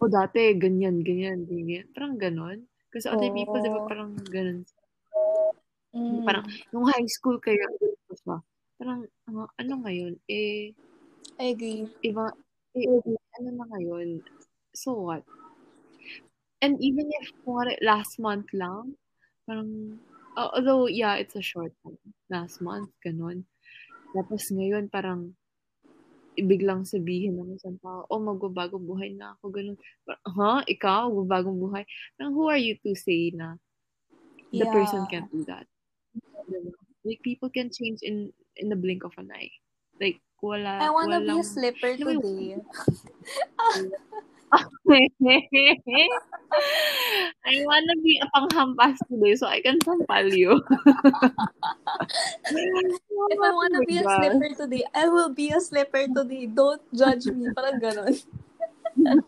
o 0.00 0.06
oh, 0.06 0.10
dati, 0.10 0.56
ganyan, 0.56 1.04
ganyan, 1.04 1.44
ganyan. 1.44 1.84
Parang 1.92 2.16
ganon. 2.16 2.64
Kasi 2.90 3.06
other 3.06 3.30
oh. 3.30 3.36
people, 3.36 3.60
di 3.60 3.70
ba, 3.70 3.80
parang 3.84 4.16
ganon. 4.32 4.64
Mm. 5.90 6.24
Parang, 6.24 6.44
nung 6.72 6.86
high 6.88 7.10
school 7.10 7.36
kayo, 7.42 7.60
pa, 8.24 8.40
parang, 8.78 9.04
uh, 9.28 9.48
ano 9.58 9.72
ngayon, 9.84 10.14
eh, 10.30 10.72
I 11.40 11.56
agree. 11.56 11.88
Iba, 12.04 12.32
ano 13.40 13.48
na 13.50 13.64
ngayon, 13.74 14.20
so 14.76 14.94
what? 15.08 15.24
And 16.60 16.76
even 16.78 17.08
if, 17.08 17.32
last 17.80 18.20
month 18.20 18.52
lang, 18.52 19.00
Parang, 19.50 19.98
uh, 20.38 20.46
although, 20.54 20.86
yeah, 20.86 21.18
it's 21.18 21.34
a 21.34 21.42
short 21.42 21.74
time. 21.82 21.98
Last 22.30 22.62
month, 22.62 22.94
ganun. 23.02 23.50
Tapos 24.14 24.46
ngayon, 24.54 24.86
parang, 24.86 25.34
biglang 26.38 26.86
sabihin 26.86 27.34
ng 27.36 27.58
isang 27.58 27.82
tao, 27.82 28.06
oh, 28.06 28.22
magbabagong 28.22 28.86
buhay 28.86 29.10
na 29.18 29.34
ako, 29.34 29.50
ganun. 29.50 29.78
Parang, 30.06 30.22
huh? 30.30 30.60
Ikaw, 30.70 31.10
magbabagong 31.10 31.58
buhay? 31.58 31.82
Parang, 32.14 32.30
who 32.30 32.46
are 32.46 32.62
you 32.62 32.78
to 32.86 32.94
say 32.94 33.34
na 33.34 33.58
the 34.54 34.62
yeah. 34.62 34.70
person 34.70 35.02
can't 35.10 35.26
do 35.34 35.42
that? 35.50 35.66
Like, 37.02 37.18
people 37.26 37.50
can 37.50 37.74
change 37.74 38.06
in 38.06 38.30
in 38.54 38.70
the 38.70 38.78
blink 38.78 39.02
of 39.02 39.18
an 39.18 39.34
eye. 39.34 39.50
Like, 39.98 40.22
wala, 40.42 40.80
I 40.80 40.90
wanna 40.90 41.20
walang, 41.20 41.28
be 41.28 41.40
a 41.40 41.44
slipper 41.44 41.96
today. 41.96 42.56
I 47.46 47.62
wanna 47.62 47.94
be 48.02 48.18
a 48.18 48.26
panghampas 48.34 48.98
today 49.06 49.36
so 49.36 49.46
I 49.46 49.60
can 49.60 49.78
sampal 49.80 50.26
you. 50.32 50.58
If 53.30 53.38
I 53.38 53.50
wanna 53.54 53.80
be 53.86 53.98
a 53.98 54.04
slipper 54.04 54.50
today, 54.56 54.84
I 54.94 55.06
will 55.06 55.30
be 55.30 55.50
a 55.54 55.60
slipper 55.60 56.08
today. 56.10 56.46
Don't 56.50 56.82
judge 56.90 57.26
me. 57.30 57.46
Parang 57.54 57.78
ganon. 57.78 58.18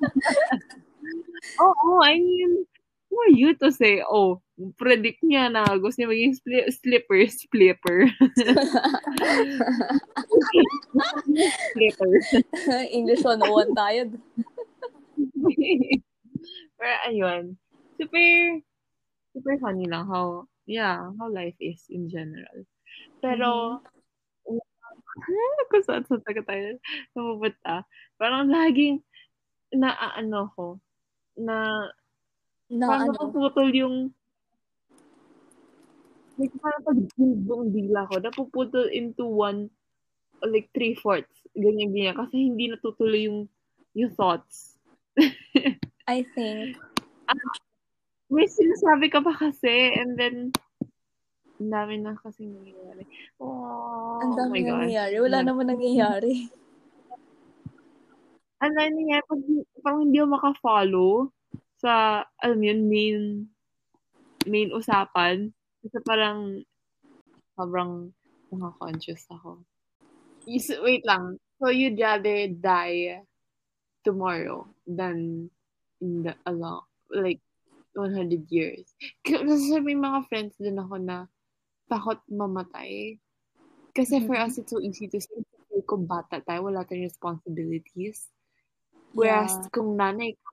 oh, 1.61 1.75
oh, 1.87 2.01
I 2.03 2.19
mean, 2.19 2.67
who 3.11 3.17
are 3.21 3.31
you 3.31 3.55
to 3.63 3.71
say, 3.71 4.03
oh, 4.03 4.43
predict 4.79 5.21
niya 5.27 5.51
na 5.51 5.67
gusto 5.79 5.99
niya 5.99 6.13
maging 6.13 6.35
spli- 6.39 6.71
slipper, 6.71 7.21
splipper. 7.27 7.99
slipper. 11.75 12.13
English 12.97 13.23
101 13.25 13.75
tayo. 13.75 14.01
Pero 16.79 16.97
ayun, 17.07 17.43
super, 17.99 18.27
super 19.35 19.55
funny 19.63 19.87
lang 19.87 20.07
how, 20.07 20.47
yeah, 20.67 21.11
how 21.19 21.31
life 21.31 21.57
is 21.63 21.87
in 21.91 22.11
general. 22.11 22.67
Pero, 23.23 23.79
mm-hmm. 24.47 25.63
kung 25.71 25.85
saan 25.87 26.03
saan 26.09 26.23
taga 26.27 26.43
tayo 26.43 26.79
napupunta, 27.15 27.87
parang 28.19 28.51
laging 28.51 28.99
naaano 29.73 30.51
ko, 30.59 30.67
na, 31.39 31.89
na 32.69 32.85
parang 32.89 33.15
ano? 33.15 33.31
napuputol 33.31 33.71
yung 33.73 33.97
like 36.43 36.55
parang 36.59 36.83
pag 36.83 36.99
buong 37.47 37.71
dila 37.71 38.11
ko, 38.11 38.19
napuputol 38.19 38.91
into 38.91 39.23
one, 39.23 39.71
like 40.43 40.67
three-fourths, 40.75 41.47
ganyan-ganyan, 41.55 42.19
kasi 42.19 42.51
hindi 42.51 42.67
natutuloy 42.67 43.31
yung 43.31 43.47
yung 43.95 44.11
thoughts. 44.19 44.75
I 46.11 46.27
think. 46.35 46.75
Uh, 47.31 47.55
may 48.27 48.51
sinasabi 48.51 49.07
ka 49.07 49.23
pa 49.23 49.39
kasi, 49.39 49.95
and 49.95 50.19
then, 50.19 50.51
ang 51.63 51.71
dami 51.71 52.03
na 52.03 52.19
kasi 52.19 52.43
nangyayari. 52.51 53.07
Oh, 53.39 54.19
ang 54.19 54.35
dami 54.35 54.67
oh 54.67 54.83
nangyayari. 54.83 55.15
Wala 55.23 55.39
yeah. 55.39 55.47
naman 55.47 55.67
nangyayari. 55.71 56.51
Ang 58.59 58.73
dami 58.75 58.91
nangyayari, 58.99 59.25
pag 59.31 59.43
parang 59.87 60.03
hindi 60.11 60.19
ako 60.19 60.29
makafollow 60.35 61.13
sa, 61.79 62.25
alam 62.43 62.59
yun, 62.59 62.81
main, 62.91 63.19
main 64.51 64.75
usapan. 64.75 65.55
Kasi 65.83 65.99
parang, 66.07 66.63
sobrang 67.59 68.15
mga-conscious 68.55 69.27
ako. 69.35 69.67
Wait 70.83 71.03
lang. 71.07 71.39
So, 71.59 71.71
you'd 71.71 71.99
rather 71.99 72.47
die 72.51 73.23
tomorrow 74.03 74.67
than 74.87 75.47
in 76.03 76.27
the 76.27 76.35
along 76.47 76.83
like 77.15 77.39
100 77.95 78.51
years. 78.51 78.91
Kasi 79.27 79.79
may 79.79 79.95
mga 79.95 80.27
friends 80.27 80.59
din 80.59 80.79
ako 80.79 80.99
na 80.99 81.31
takot 81.87 82.19
mamatay. 82.27 83.21
Kasi 83.93 84.25
for 84.25 84.35
us, 84.35 84.57
it's 84.59 84.73
so 84.73 84.81
easy 84.81 85.07
to 85.07 85.21
say, 85.21 85.45
"Feel 85.69 85.85
ko 85.85 86.01
bata 86.01 86.41
tayo, 86.43 86.67
wala 86.73 86.83
tayong 86.89 87.07
responsibilities." 87.13 88.33
Whereas 89.13 89.53
Yeah. 89.53 89.69
kung 89.71 90.01
nanay 90.01 90.33
ka, 90.35 90.51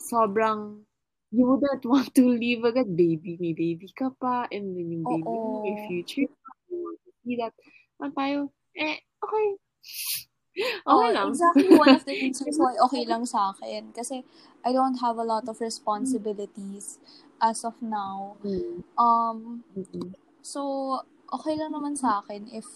sobrang 0.00 0.87
you 1.30 1.44
wouldn't 1.46 1.84
want 1.84 2.14
to 2.14 2.24
leave 2.28 2.64
agad. 2.64 2.88
Baby, 2.96 3.36
may 3.40 3.52
baby 3.52 3.88
ka 3.92 4.10
pa, 4.16 4.48
and 4.50 4.72
then 4.76 4.88
yung 4.92 5.04
baby 5.04 5.22
mo, 5.24 5.60
may 5.64 5.76
future 5.88 6.28
pa, 6.28 6.50
you 6.68 6.76
want 6.80 6.98
to 7.04 7.10
see 7.24 7.36
that. 7.36 7.52
Ano 8.00 8.12
tayo, 8.14 8.38
eh, 8.76 8.98
okay. 9.20 9.46
Oh, 10.90 11.06
Okay 11.06 11.14
lang. 11.14 11.28
exactly 11.30 11.70
one 11.70 11.94
of 11.94 12.02
the 12.02 12.14
reasons 12.22 12.58
why 12.58 12.74
okay 12.90 13.06
lang 13.06 13.22
sa 13.22 13.54
akin. 13.54 13.94
Kasi 13.94 14.26
I 14.66 14.74
don't 14.74 14.98
have 14.98 15.14
a 15.18 15.26
lot 15.26 15.46
of 15.46 15.60
responsibilities 15.62 16.98
as 17.38 17.62
of 17.62 17.78
now. 17.78 18.34
Mm, 18.42 18.82
Um, 18.98 19.62
so, 20.42 20.98
okay 21.30 21.54
lang 21.54 21.70
naman 21.70 21.94
sa 21.94 22.18
akin 22.24 22.50
if 22.50 22.66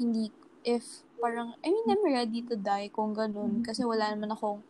hindi, 0.00 0.32
if 0.64 1.04
parang, 1.20 1.52
I 1.60 1.68
mean, 1.68 1.84
I'm 1.92 2.00
ready 2.00 2.40
to 2.48 2.56
die 2.56 2.88
kung 2.88 3.12
ganun. 3.12 3.60
Kasi 3.60 3.84
wala 3.84 4.08
naman 4.08 4.32
akong, 4.32 4.64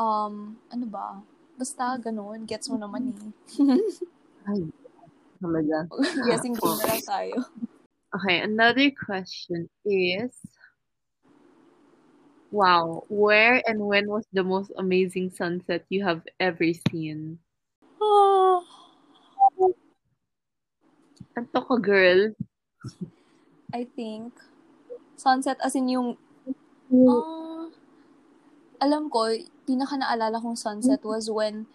um, 0.00 0.56
ano 0.72 0.86
ba, 0.88 1.20
basta 1.56 1.96
ganun, 1.96 2.44
gets 2.44 2.68
mo 2.68 2.76
naman 2.76 3.10
eh. 3.10 3.32
Ay, 4.46 4.60
talaga. 5.40 5.88
Guessing 6.28 6.54
game 6.54 6.76
na 6.78 6.86
lang 6.92 7.02
tayo. 7.04 7.34
Okay, 8.14 8.38
another 8.44 8.88
question 8.92 9.68
is, 9.84 10.32
wow, 12.52 13.02
where 13.08 13.60
and 13.66 13.80
when 13.80 14.06
was 14.08 14.24
the 14.32 14.44
most 14.44 14.70
amazing 14.78 15.28
sunset 15.32 15.84
you 15.88 16.04
have 16.04 16.22
ever 16.38 16.70
seen? 16.92 17.40
Ah, 18.00 18.62
Anto 21.36 21.60
ka, 21.60 21.76
girl? 21.76 22.32
I 23.74 23.84
think, 23.96 24.32
sunset 25.16 25.60
as 25.60 25.76
in 25.76 25.88
yung, 25.88 26.16
Mm. 26.86 27.10
Alam 28.86 29.10
ko, 29.10 29.26
pinaka 29.66 29.98
naalala 29.98 30.38
kong 30.38 30.54
sunset 30.54 31.02
was 31.02 31.26
when 31.26 31.66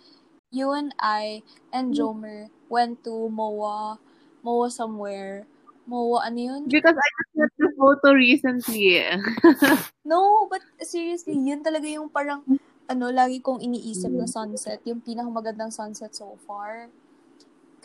you 0.55 0.71
and 0.71 0.95
I 0.95 1.43
and 1.75 1.91
Jomer 1.91 2.47
went 2.71 3.03
to 3.03 3.27
MOA, 3.27 3.99
MOA 4.43 4.71
somewhere. 4.71 5.43
MOA, 5.83 6.23
ano 6.23 6.39
yun? 6.39 6.61
Because 6.71 6.95
I 6.95 7.07
just 7.19 7.31
got 7.35 7.51
the 7.59 7.69
photo 7.75 8.07
recently. 8.15 9.03
No, 10.07 10.47
but 10.49 10.65
seriously, 10.81 11.37
yun 11.37 11.61
talaga 11.61 11.85
yung 11.85 12.09
parang, 12.09 12.41
ano, 12.89 13.05
lagi 13.13 13.37
kong 13.37 13.61
iniisip 13.61 14.09
na 14.09 14.25
sunset. 14.25 14.81
Yung 14.83 14.99
pinakamagandang 14.99 15.69
sunset 15.69 16.11
so 16.15 16.35
far. 16.47 16.89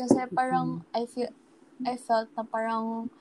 Kasi 0.00 0.24
parang, 0.32 0.80
I 0.96 1.04
feel, 1.04 1.28
I 1.84 2.00
felt 2.00 2.32
na 2.32 2.42
parang, 2.42 3.12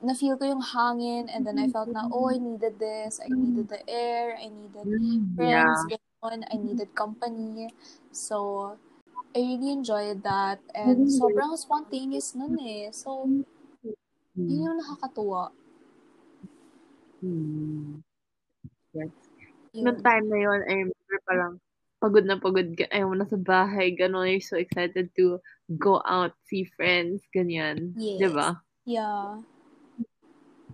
na-feel 0.00 0.36
ko 0.40 0.44
yung 0.48 0.64
hangin, 0.64 1.28
and 1.28 1.44
then 1.44 1.60
I 1.60 1.68
felt 1.68 1.92
na, 1.92 2.08
oh, 2.08 2.32
I 2.32 2.40
needed 2.40 2.80
this, 2.80 3.20
I 3.20 3.28
needed 3.28 3.68
the 3.68 3.84
air, 3.84 4.32
I 4.36 4.48
needed 4.48 4.88
friends, 5.36 5.84
ganun, 5.92 6.40
I 6.48 6.56
needed 6.56 6.96
company. 6.96 7.68
So, 8.10 8.76
I 9.36 9.38
really 9.44 9.70
enjoyed 9.70 10.24
that, 10.24 10.64
and 10.74 11.04
Mhm. 11.04 11.12
sobrang 11.12 11.52
spontaneous 11.60 12.32
nun 12.34 12.56
eh. 12.64 12.88
So, 12.90 13.28
yun 13.84 13.94
Hmm. 14.34 14.64
yung 14.64 14.78
nakakatuwa. 14.80 15.52
Hmm. 17.20 18.00
Yes. 18.96 19.12
Yun. 19.76 19.84
Noong 19.84 20.00
time 20.02 20.26
na 20.32 20.38
yun, 20.40 20.60
I 20.66 20.72
remember 20.88 21.16
parang 21.28 21.54
pagod 22.00 22.24
na 22.24 22.40
pagod 22.40 22.72
ayaw 22.88 23.12
mo 23.12 23.16
na 23.20 23.28
sa 23.28 23.36
bahay, 23.36 23.92
gano'n, 23.92 24.32
you're 24.32 24.40
so 24.42 24.56
excited 24.56 25.12
to 25.14 25.38
go 25.76 26.00
out, 26.08 26.32
see 26.48 26.64
friends, 26.64 27.20
ganyan. 27.30 27.92
Yes. 27.94 28.18
Di 28.18 28.28
ba? 28.32 28.48
Yeah. 28.88 29.44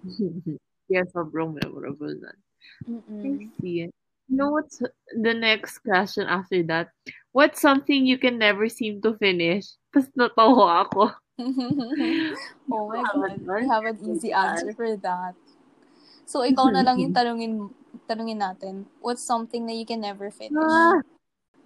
yeah, 0.93 1.05
sobrang 1.11 1.59
memorable 1.59 2.15
na. 2.19 2.33
I 2.87 2.91
Mm-mm. 2.91 3.51
see. 3.61 3.91
You 4.27 4.35
know 4.35 4.51
what's 4.51 4.83
the 5.15 5.35
next 5.35 5.87
question 5.87 6.27
after 6.27 6.63
that? 6.67 6.91
What's 7.31 7.63
something 7.63 8.07
you 8.07 8.19
can 8.19 8.39
never 8.39 8.67
seem 8.69 8.99
to 9.07 9.15
finish? 9.19 9.79
Tapos 9.95 10.11
natawa 10.19 10.87
ako. 10.87 11.15
oh 12.73 12.85
my 12.91 13.03
God. 13.07 13.39
I 13.39 13.39
Naman. 13.39 13.71
have 13.71 13.85
an 13.87 13.99
easy 14.03 14.35
answer 14.35 14.75
for 14.75 14.99
that. 14.99 15.39
So, 16.27 16.43
ikaw 16.43 16.75
na 16.75 16.83
lang 16.83 16.99
yung 16.99 17.15
tanungin, 17.19 17.71
tanungin 18.11 18.43
natin. 18.43 18.91
What's 18.99 19.23
something 19.23 19.63
that 19.71 19.79
you 19.79 19.87
can 19.87 20.03
never 20.03 20.35
finish? 20.35 20.59
Ah, 20.59 20.99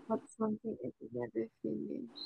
what's 0.05 0.37
something 0.37 0.77
I 0.85 0.93
can 1.01 1.11
never 1.17 1.49
finish? 1.65 2.21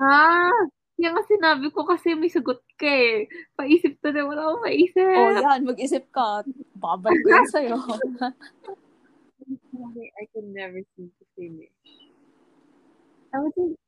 Ah, 0.00 0.56
yan 0.96 1.12
nga 1.12 1.24
sinabi 1.28 1.68
ko 1.68 1.84
kasi 1.84 2.16
may 2.16 2.32
sagot 2.32 2.64
ka 2.82 2.90
eh. 2.90 3.30
Paisip 3.54 4.02
ko 4.02 4.10
na 4.10 4.26
wala 4.26 4.42
akong 4.50 4.64
maisip. 4.66 5.06
Oh, 5.06 5.30
yan. 5.38 5.62
Mag-isip 5.62 6.04
ka. 6.10 6.42
Babalik 6.74 7.22
ko 7.22 7.28
yan 7.30 7.46
sa'yo. 7.46 7.78
I 10.18 10.24
can 10.34 10.50
never 10.50 10.82
seem 10.98 11.14
to 11.14 11.24
finish. 11.38 11.78
I 13.30 13.38
would 13.38 13.54
think 13.54 13.78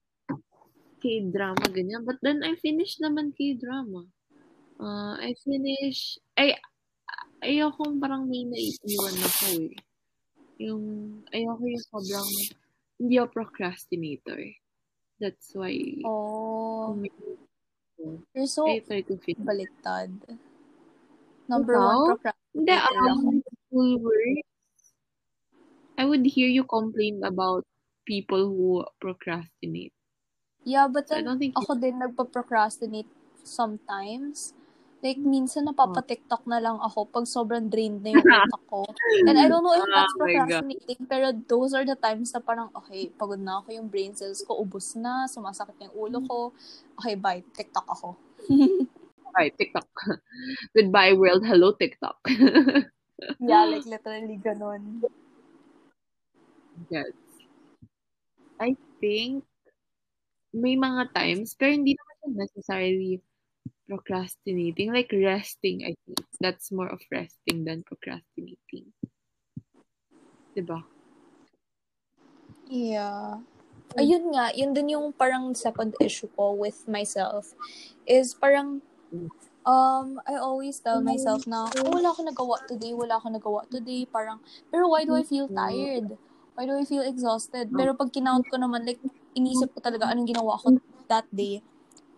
K-drama, 1.05 1.69
ganyan. 1.69 2.09
But 2.09 2.17
then 2.25 2.41
I 2.41 2.57
finished 2.57 3.03
naman 3.03 3.37
K-drama. 3.37 4.09
Uh, 4.81 5.15
I 5.21 5.37
finish, 5.45 6.17
ay, 6.41 6.57
ayoko 7.45 7.93
parang 8.01 8.25
may 8.25 8.49
naiiwan 8.49 9.17
ako 9.21 9.45
eh. 9.69 9.77
Yung, 10.65 10.85
ayoko 11.29 11.63
yung 11.69 11.87
sobrang, 11.93 12.31
hindi 12.97 13.21
ako 13.21 13.29
procrastinator. 13.37 14.41
That's 15.21 15.53
why, 15.53 15.77
oh. 16.09 16.91
kung 16.91 17.05
may- 17.05 17.44
You're 18.35 18.47
so 18.47 18.65
finish. 18.67 19.39
baliktad. 19.39 20.11
Number 21.49 21.75
Ikaw? 21.75 21.87
one 21.87 22.05
procrastinator 22.05 22.99
um, 23.11 23.43
school 23.69 23.99
work, 24.01 24.45
I 25.99 26.05
would 26.05 26.25
hear 26.25 26.47
you 26.47 26.63
complain 26.65 27.25
about 27.25 27.65
people 28.07 28.47
who 28.47 28.87
procrastinate. 29.01 29.93
Yeah, 30.65 30.89
but 30.89 31.07
So 31.07 31.15
I 31.17 31.19
then, 31.19 31.27
don't 31.27 31.39
think 31.39 31.55
you, 31.59 31.67
ako 31.67 31.75
din 31.79 32.01
nagpa-procrastinate 32.01 33.11
sometimes. 33.45 34.55
Like, 35.05 35.21
minsan 35.21 35.69
napapa-tiktok 35.69 36.49
na 36.49 36.65
lang 36.65 36.81
ako 36.81 37.05
pag 37.13 37.29
sobrang 37.29 37.69
drained 37.69 38.01
na 38.01 38.17
yung 38.17 38.25
utak 38.49 38.63
ko. 38.73 38.89
And 39.29 39.37
I 39.37 39.53
don't 39.53 39.61
know 39.61 39.77
if 39.77 39.85
that's 39.85 40.17
Oh 40.17 40.25
my 40.25 40.33
God. 40.33 40.65
procrastinating, 40.65 41.01
pero 41.05 41.27
those 41.45 41.77
are 41.77 41.85
the 41.85 41.93
times 41.93 42.33
na 42.33 42.41
parang, 42.41 42.73
okay, 42.73 43.13
pagod 43.13 43.37
na 43.37 43.61
ako, 43.61 43.69
yung 43.77 43.93
brain 43.93 44.17
cells 44.17 44.41
ko, 44.41 44.57
ubos 44.57 44.97
na, 44.97 45.29
sumasakit 45.29 45.77
yung 45.85 45.93
ulo 45.93 46.25
ko. 46.25 46.39
Okay, 46.97 47.21
bye, 47.21 47.45
TikTok 47.53 47.85
ako. 47.85 48.17
Bye, 49.37 49.53
TikTok. 49.53 49.93
Goodbye, 50.77 51.13
world. 51.13 51.45
Hello, 51.45 51.77
TikTok. 51.77 52.17
Yeah, 53.39 53.71
like 53.71 53.87
literally 53.87 54.37
ganun. 54.43 55.01
yes. 56.91 57.15
I 58.59 58.75
think 58.99 59.47
may 60.51 60.75
mga 60.75 61.15
times, 61.15 61.55
pero 61.55 61.73
hindi 61.73 61.95
naman 61.95 62.43
necessarily 62.43 63.23
procrastinating. 63.89 64.93
Like 64.93 65.13
resting, 65.13 65.85
I 65.85 65.93
think. 66.07 66.25
That's 66.41 66.73
more 66.73 66.89
of 66.89 67.01
resting 67.11 67.65
than 67.65 67.85
procrastinating. 67.85 68.93
Diba? 70.55 70.85
Yeah. 72.71 73.43
Ayun 73.95 74.35
nga, 74.35 74.51
yun 74.57 74.75
din 74.75 74.97
yung 74.99 75.15
parang 75.15 75.55
second 75.55 75.95
issue 76.03 76.27
ko 76.35 76.57
with 76.59 76.89
myself. 76.91 77.55
Is 78.09 78.35
parang, 78.35 78.83
um, 79.63 80.19
I 80.27 80.35
always 80.41 80.83
tell 80.83 80.99
myself 80.99 81.47
na, 81.47 81.71
oh, 81.79 81.95
wala 81.95 82.11
akong 82.11 82.27
nagawa 82.27 82.59
today, 82.67 82.91
wala 82.91 83.21
akong 83.21 83.39
nagawa 83.39 83.63
today. 83.71 84.07
Parang, 84.11 84.43
pero 84.73 84.91
why 84.91 85.07
do 85.07 85.15
I 85.15 85.23
feel 85.23 85.47
tired? 85.47 86.19
Why 86.55 86.67
do 86.67 86.75
I 86.75 86.87
feel 86.87 87.07
exhausted? 87.07 87.71
Pero 87.71 87.95
pag 87.95 88.11
kinount 88.11 88.51
ko 88.51 88.59
naman, 88.59 88.87
like, 88.87 88.99
inisip 89.35 89.71
ko 89.75 89.79
talaga 89.83 90.11
anong 90.11 90.31
ginawa 90.31 90.59
ko 90.59 90.75
that 91.07 91.27
day. 91.31 91.63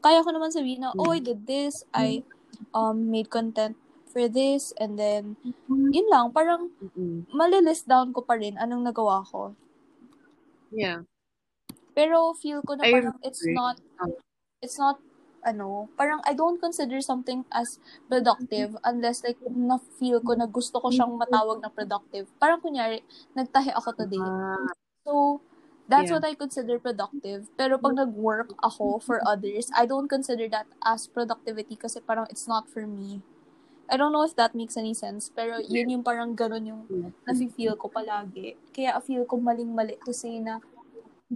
Kaya 0.07 0.23
ko 0.23 0.31
naman 0.31 0.55
sabihin 0.55 0.87
na, 0.87 0.95
oh, 0.95 1.11
I 1.11 1.19
did 1.19 1.51
this, 1.51 1.83
I 1.91 2.23
um 2.71 3.11
made 3.11 3.27
content 3.27 3.75
for 4.15 4.31
this, 4.31 4.71
and 4.79 4.95
then, 4.95 5.35
yun 5.67 6.07
lang, 6.07 6.31
parang, 6.31 6.71
malilist 7.35 7.91
down 7.91 8.15
ko 8.15 8.23
pa 8.23 8.39
rin 8.39 8.55
anong 8.55 8.87
nagawa 8.87 9.27
ko. 9.27 9.59
Yeah. 10.71 11.03
Pero 11.91 12.39
feel 12.39 12.63
ko 12.63 12.79
na 12.79 12.87
parang 12.87 13.19
it's 13.27 13.43
not, 13.51 13.83
it's 14.63 14.79
not, 14.79 15.03
ano, 15.43 15.91
parang 15.99 16.23
I 16.23 16.39
don't 16.39 16.63
consider 16.63 17.03
something 17.03 17.43
as 17.51 17.83
productive 18.07 18.79
unless 18.87 19.27
like 19.27 19.43
na-feel 19.43 20.23
ko 20.23 20.39
na 20.39 20.47
gusto 20.47 20.79
ko 20.79 20.87
siyang 20.95 21.19
matawag 21.19 21.59
na 21.59 21.71
productive. 21.75 22.31
Parang 22.39 22.63
kunyari, 22.63 23.03
nagtahi 23.35 23.75
ako 23.75 23.91
today. 24.07 24.23
Ah, 24.23 24.71
So, 25.07 25.43
that's 25.89 26.11
Yeah. 26.11 26.19
what 26.19 26.25
I 26.27 26.35
consider 26.35 26.79
productive. 26.79 27.49
Pero 27.55 27.79
pag 27.79 27.95
nag-work 27.95 28.55
ako 28.63 28.99
for 28.99 29.23
others, 29.23 29.71
I 29.75 29.87
don't 29.87 30.11
consider 30.11 30.51
that 30.51 30.67
as 30.83 31.07
productivity 31.07 31.79
kasi 31.79 32.03
parang 32.03 32.27
it's 32.31 32.47
not 32.51 32.67
for 32.67 32.87
me. 32.87 33.23
I 33.87 33.95
don't 33.95 34.11
know 34.11 34.27
if 34.27 34.35
that 34.35 34.51
makes 34.59 34.75
any 34.75 34.99
sense, 34.99 35.31
pero 35.31 35.63
yun 35.63 35.87
yung 35.95 36.03
parang 36.03 36.35
ganun 36.35 36.67
yung 36.67 36.83
nafe-feel 37.23 37.79
ko 37.79 37.87
palagi. 37.87 38.59
Kaya 38.75 38.99
feel 38.99 39.23
ko 39.23 39.39
maling-mali 39.39 39.95
to 40.03 40.11
say 40.11 40.43
na 40.43 40.59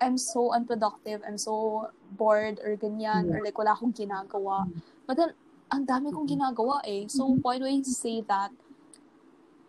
I'm 0.03 0.19
so 0.19 0.55
unproductive, 0.55 1.23
I'm 1.27 1.39
so 1.39 1.91
bored 2.15 2.59
or 2.63 2.75
ganyan, 2.79 3.27
Yeah. 3.27 3.39
or 3.39 3.39
like 3.43 3.59
wala 3.59 3.75
akong 3.75 3.95
ginagawa. 3.95 4.67
But 5.07 5.19
then, 5.19 5.35
ang 5.71 5.87
dami 5.87 6.11
kong 6.15 6.27
ginagawa 6.31 6.83
eh. 6.87 7.07
So, 7.11 7.39
why 7.43 7.59
do 7.59 7.67
I 7.67 7.83
say 7.83 8.23
that 8.27 8.51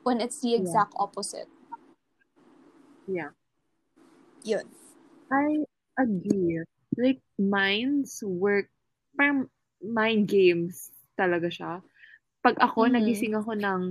when 0.05 0.21
it's 0.21 0.41
the 0.41 0.53
Yeah. 0.53 0.61
exact 0.61 0.93
opposite? 0.97 1.49
Yeah. 3.09 3.33
Yun. 4.43 4.65
I 5.31 5.63
agree. 5.99 6.59
Like, 6.97 7.21
minds 7.39 8.19
work, 8.25 8.67
parang 9.15 9.47
mind 9.81 10.27
games 10.27 10.91
talaga 11.15 11.47
siya. 11.47 11.73
Pag 12.43 12.57
ako, 12.59 12.89
Mhm. 12.89 12.93
nagising 12.99 13.33
ako 13.37 13.51
ng 13.55 13.81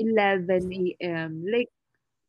11 0.00 0.64
a.m., 0.72 1.44
like, 1.46 1.70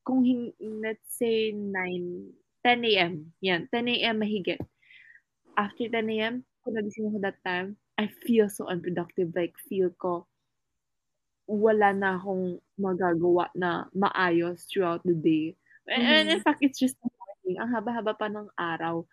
kung, 0.05 0.21
hin- 0.21 0.53
let's 0.61 1.17
say, 1.17 1.49
9, 1.55 2.29
10 2.61 2.85
a.m., 2.85 3.33
yan, 3.41 3.65
10 3.73 3.87
a.m. 3.89 4.21
mahigit. 4.21 4.61
After 5.57 5.87
10 5.89 6.11
a.m., 6.11 6.45
kung 6.61 6.75
nagising 6.77 7.09
ako 7.09 7.17
that 7.23 7.39
time, 7.41 7.77
I 7.97 8.11
feel 8.27 8.51
so 8.51 8.67
unproductive. 8.67 9.31
Like, 9.33 9.55
feel 9.65 9.89
ko, 9.97 10.27
wala 11.47 11.93
na 11.93 12.17
akong 12.17 12.57
magagawa 12.77 13.49
na 13.55 13.85
maayos 13.93 14.65
throughout 14.67 15.01
the 15.05 15.13
day. 15.13 15.55
And, 15.87 16.01
and 16.01 16.25
in 16.37 16.41
fact, 16.41 16.59
it's 16.65 16.81
just 16.81 16.97
the 17.45 17.53
morning. 17.53 17.61
Ang 17.61 17.71
haba-haba 17.77 18.13
pa 18.17 18.27
ng 18.33 18.49
araw. 18.57 19.05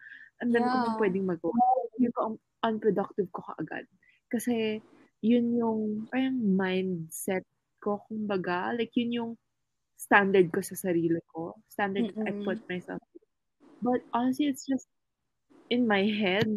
And 0.42 0.50
then, 0.56 0.70
kung 0.72 0.82
Yeah. 0.82 0.88
ano 0.88 0.96
pwedeng 0.98 1.28
magawa. 1.28 1.54
Feel 2.00 2.12
ko, 2.16 2.20
ang 2.34 2.36
unproductive 2.64 3.28
ko 3.32 3.44
kaagad. 3.54 3.86
Kasi, 4.32 4.80
yun 5.24 5.52
yung, 5.56 5.80
parang 6.12 6.40
mindset 6.40 7.44
ko, 7.84 8.02
kumbaga. 8.10 8.72
Like, 8.76 8.92
yun 8.98 9.12
yung 9.14 9.32
standard 9.98 10.50
ko 10.54 10.60
sa 10.64 10.76
sarili 10.78 11.20
ko. 11.32 11.58
Standard 11.72 12.08
that 12.12 12.20
I 12.28 12.34
put 12.44 12.60
myself 12.70 13.00
But 13.82 14.02
honestly, 14.14 14.48
it's 14.50 14.66
just 14.66 14.88
in 15.70 15.86
my 15.88 16.06
head. 16.08 16.48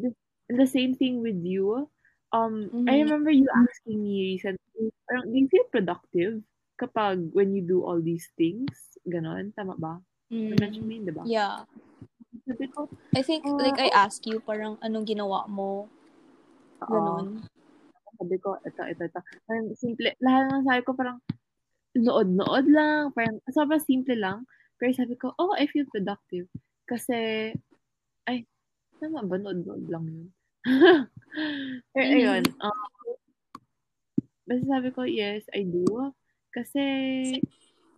And 0.50 0.58
the 0.60 0.68
same 0.70 0.96
thing 0.96 1.22
with 1.22 1.40
you. 1.46 1.90
Um, 2.34 2.74
I 2.90 3.00
Mhm. 3.00 3.06
remember 3.06 3.32
you 3.32 3.48
asking 3.50 4.04
me 4.04 4.36
recently, 4.38 4.92
parang, 5.10 5.32
do 5.34 5.38
you 5.40 5.50
feel 5.52 5.68
productive 5.74 6.44
kapag 6.82 7.32
when 7.34 7.56
you 7.56 7.64
do 7.66 7.84
all 7.86 8.02
these 8.02 8.30
things? 8.38 8.98
Ganon, 9.10 9.54
tama 9.58 9.76
ba? 9.80 10.02
Na-mention 10.32 10.84
mo 10.84 10.90
Mm. 10.90 10.96
yun, 10.98 11.04
di 11.06 11.14
ba? 11.14 11.24
Yeah. 11.26 11.58
Sabi 12.46 12.66
ko, 12.74 12.90
I 13.14 13.22
think, 13.22 13.46
Ah, 13.46 13.58
like, 13.62 13.78
I 13.80 13.90
asked 13.94 14.26
you, 14.26 14.42
parang, 14.42 14.78
anong 14.82 15.06
ginawa 15.06 15.46
mo? 15.46 15.88
Ganon. 16.82 17.46
Sabi 18.18 18.36
ko, 18.42 18.58
ito, 18.64 18.82
ito, 18.86 19.04
ito. 19.06 19.20
Parang 19.46 19.68
simple. 19.78 20.10
Lahat 20.22 20.50
ng 20.50 20.66
sabi 20.66 20.82
ko 20.84 20.92
parang, 20.96 21.18
nood-nood 21.96 22.66
lang. 22.70 23.12
Parang, 23.14 23.38
sobrang 23.52 23.82
simple 23.82 24.16
lang. 24.18 24.44
Pero 24.82 24.92
sabi 24.92 25.16
ko, 25.16 25.32
oh, 25.38 25.54
I 25.56 25.68
feel 25.70 25.88
productive. 25.90 26.50
Kasi, 26.86 27.52
ay, 28.28 28.46
tama 29.00 29.24
ba? 29.26 29.38
Nood-nood 29.38 29.86
lang 29.90 30.06
yun. 30.10 30.28
Pero 31.94 32.04
Mhm. 32.10 32.16
ayun, 32.18 32.44
um, 32.60 32.88
basta 34.46 34.64
sabi 34.66 34.90
ko, 34.92 35.02
yes, 35.08 35.46
I 35.54 35.64
do. 35.66 36.12
Kasi, 36.52 36.84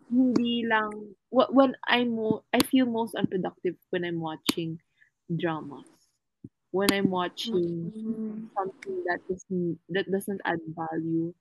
hindi 0.09 0.65
lang, 0.65 1.15
wh- 1.29 1.51
when 1.53 1.75
I'm, 1.87 2.15
mo, 2.15 2.43
I 2.53 2.59
feel 2.63 2.85
most 2.85 3.15
unproductive 3.15 3.75
when 3.89 4.03
I'm 4.05 4.19
watching 4.19 4.79
dramas. 5.29 5.87
When 6.71 6.91
I'm 6.91 7.09
watching 7.09 7.91
Mm. 7.91 8.49
something 8.57 9.03
that 9.07 9.21
doesn't, 9.29 9.79
that 9.89 10.11
doesn't 10.11 10.41
add 10.45 10.59
value 10.67 11.33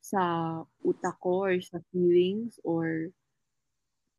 sa 0.00 0.64
utak 0.84 1.18
ko 1.22 1.44
or 1.48 1.60
sa 1.60 1.78
feelings 1.92 2.60
or 2.64 3.10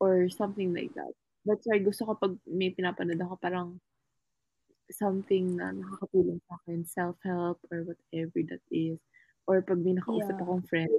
or 0.00 0.28
something 0.30 0.72
like 0.74 0.92
that. 0.94 1.12
That's 1.44 1.66
why 1.66 1.78
gusto 1.78 2.04
ko 2.08 2.14
pag 2.16 2.36
may 2.48 2.72
pinapanood 2.72 3.20
ako 3.20 3.36
parang 3.40 3.68
something 4.90 5.56
na 5.56 5.70
nakakatulong 5.72 6.40
sa 6.48 6.56
akin, 6.60 6.80
self-help 6.84 7.58
or 7.70 7.86
whatever 7.86 8.38
that 8.50 8.64
is. 8.72 8.98
Or 9.46 9.62
pag 9.62 9.80
may 9.80 9.94
nakausap 9.96 10.36
Yeah. 10.36 10.42
akong 10.42 10.66
friend, 10.68 10.92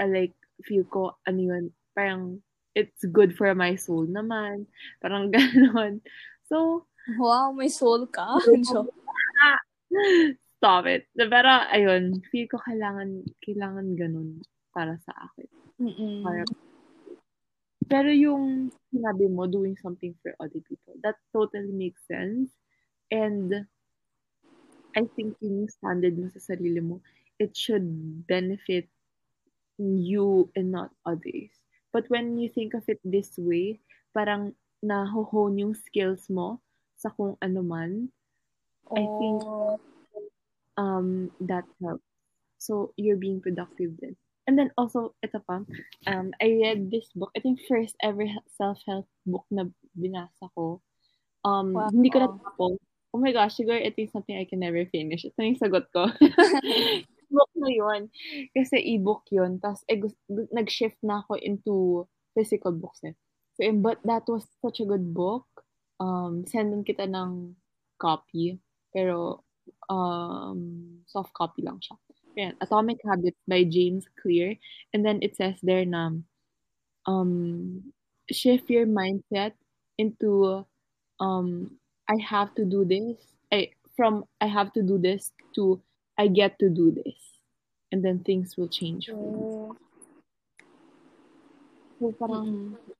I 0.00 0.04
like, 0.10 0.34
feel 0.64 0.84
ko, 0.84 1.16
ano 1.28 1.40
yun, 1.40 1.64
parang, 1.94 2.42
it's 2.74 3.04
good 3.12 3.36
for 3.36 3.52
my 3.54 3.76
soul 3.76 4.08
naman. 4.08 4.66
Parang 5.00 5.30
ganon. 5.34 6.00
So, 6.48 6.86
Wow, 7.18 7.50
may 7.52 7.68
soul 7.68 8.06
ka. 8.06 8.38
Stop 10.56 10.86
it. 10.86 11.10
Pero, 11.18 11.50
ayun, 11.74 12.22
feel 12.30 12.46
ko 12.46 12.62
kailangan, 12.62 13.26
kailangan 13.42 13.98
ganun 13.98 14.38
para 14.70 14.94
sa 15.02 15.10
akin. 15.26 15.48
Mm-mm. 15.82 16.22
Para, 16.22 16.46
pero 17.90 18.08
yung 18.14 18.70
sinabi 18.94 19.26
mo, 19.26 19.50
doing 19.50 19.74
something 19.82 20.14
for 20.22 20.38
other 20.38 20.62
people, 20.62 20.94
that 21.02 21.18
totally 21.34 21.74
makes 21.74 22.00
sense. 22.06 22.54
And 23.10 23.66
I 24.94 25.02
think 25.18 25.36
yung 25.42 25.66
standard 25.66 26.14
mo 26.14 26.30
sa 26.30 26.38
sarili 26.38 26.78
mo, 26.78 27.02
it 27.42 27.58
should 27.58 27.84
benefit 28.30 28.86
you 29.82 30.48
and 30.54 30.70
not 30.70 30.94
others. 31.02 31.50
But 31.92 32.08
when 32.08 32.40
you 32.40 32.48
think 32.48 32.72
of 32.74 32.88
it 32.88 32.98
this 33.04 33.36
way, 33.36 33.80
parang 34.16 34.56
naho-hone 34.82 35.60
yung 35.60 35.74
skills 35.76 36.26
mo 36.32 36.58
sa 36.96 37.12
kung 37.12 37.36
ano 37.44 37.60
man, 37.62 38.08
I 38.96 39.04
think 39.20 39.40
Oh. 39.44 39.78
um, 40.76 41.30
that 41.44 41.64
helps. 41.84 42.04
So, 42.58 42.94
you're 42.96 43.20
being 43.20 43.40
productive 43.40 43.92
then. 44.00 44.16
And 44.48 44.58
then 44.58 44.74
also, 44.74 45.14
ito 45.22 45.38
pa, 45.46 45.62
um, 46.10 46.26
I 46.42 46.58
read 46.58 46.90
this 46.90 47.06
book. 47.14 47.30
I 47.36 47.40
think 47.40 47.62
first 47.70 47.94
ever 48.02 48.26
self-help 48.58 49.06
book 49.26 49.46
na 49.50 49.70
binasa 49.94 50.50
ko. 50.58 50.82
Um, 51.46 51.74
Wow. 51.74 51.90
hindi 51.90 52.10
ko 52.10 52.18
natapos. 52.26 52.78
Oh 53.12 53.20
my 53.20 53.30
gosh, 53.30 53.60
siguro 53.60 53.76
ito 53.76 54.00
yung 54.00 54.14
something 54.14 54.34
I 54.34 54.48
can 54.48 54.58
never 54.64 54.82
finish. 54.88 55.28
Ito 55.28 55.36
yung 55.44 55.60
sagot 55.60 55.84
ko. 55.92 56.08
book 57.32 57.50
na 57.56 57.72
yun. 57.72 58.12
Kasi 58.52 58.76
e-book 58.78 59.24
yun. 59.32 59.56
Tapos, 59.58 59.82
eh, 59.88 59.96
nag-shift 60.52 61.00
na 61.00 61.24
ako 61.24 61.40
into 61.40 62.04
physical 62.36 62.76
books 62.76 63.00
eh. 63.08 63.16
So, 63.56 63.64
but 63.80 64.00
that 64.04 64.28
was 64.28 64.44
such 64.60 64.80
a 64.80 64.88
good 64.88 65.12
book. 65.16 65.48
Um, 65.96 66.44
sendan 66.44 66.84
kita 66.84 67.08
ng 67.08 67.56
copy. 67.96 68.60
Pero, 68.92 69.42
um, 69.88 71.00
soft 71.08 71.32
copy 71.32 71.64
lang 71.64 71.80
siya. 71.80 71.96
Ayan, 72.32 72.54
Atomic 72.60 73.00
Habits 73.04 73.40
by 73.48 73.64
James 73.64 74.08
Clear. 74.20 74.56
And 74.92 75.04
then 75.04 75.20
it 75.20 75.36
says 75.36 75.56
there 75.60 75.84
na, 75.84 76.16
um, 77.04 77.92
shift 78.30 78.70
your 78.70 78.86
mindset 78.86 79.52
into, 79.98 80.64
um, 81.20 81.76
I 82.08 82.16
have 82.24 82.54
to 82.56 82.64
do 82.64 82.84
this. 82.84 83.20
I, 83.52 83.76
from 83.96 84.24
I 84.40 84.48
have 84.48 84.72
to 84.72 84.82
do 84.82 84.96
this 84.96 85.32
to 85.54 85.80
I 86.18 86.28
get 86.28 86.58
to 86.60 86.68
do 86.68 86.92
this. 86.92 87.16
And 87.92 88.02
then 88.02 88.24
things 88.24 88.56
will 88.56 88.68
change 88.68 89.12
for 89.12 89.20
you. 89.20 89.76
So 92.00 92.12
parang, 92.16 92.74
Mm-mm. 92.74 92.94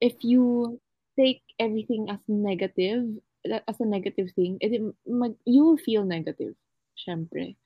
if 0.00 0.22
you 0.22 0.78
take 1.18 1.42
everything 1.58 2.06
as 2.08 2.22
negative, 2.28 3.18
as 3.44 3.80
a 3.80 3.84
negative 3.84 4.30
thing, 4.38 4.58
eh, 4.62 4.78
it, 4.78 4.94
mag, 5.04 5.34
you 5.44 5.64
will 5.64 5.76
feel 5.76 6.04
negative, 6.04 6.54
syempre. 6.94 7.56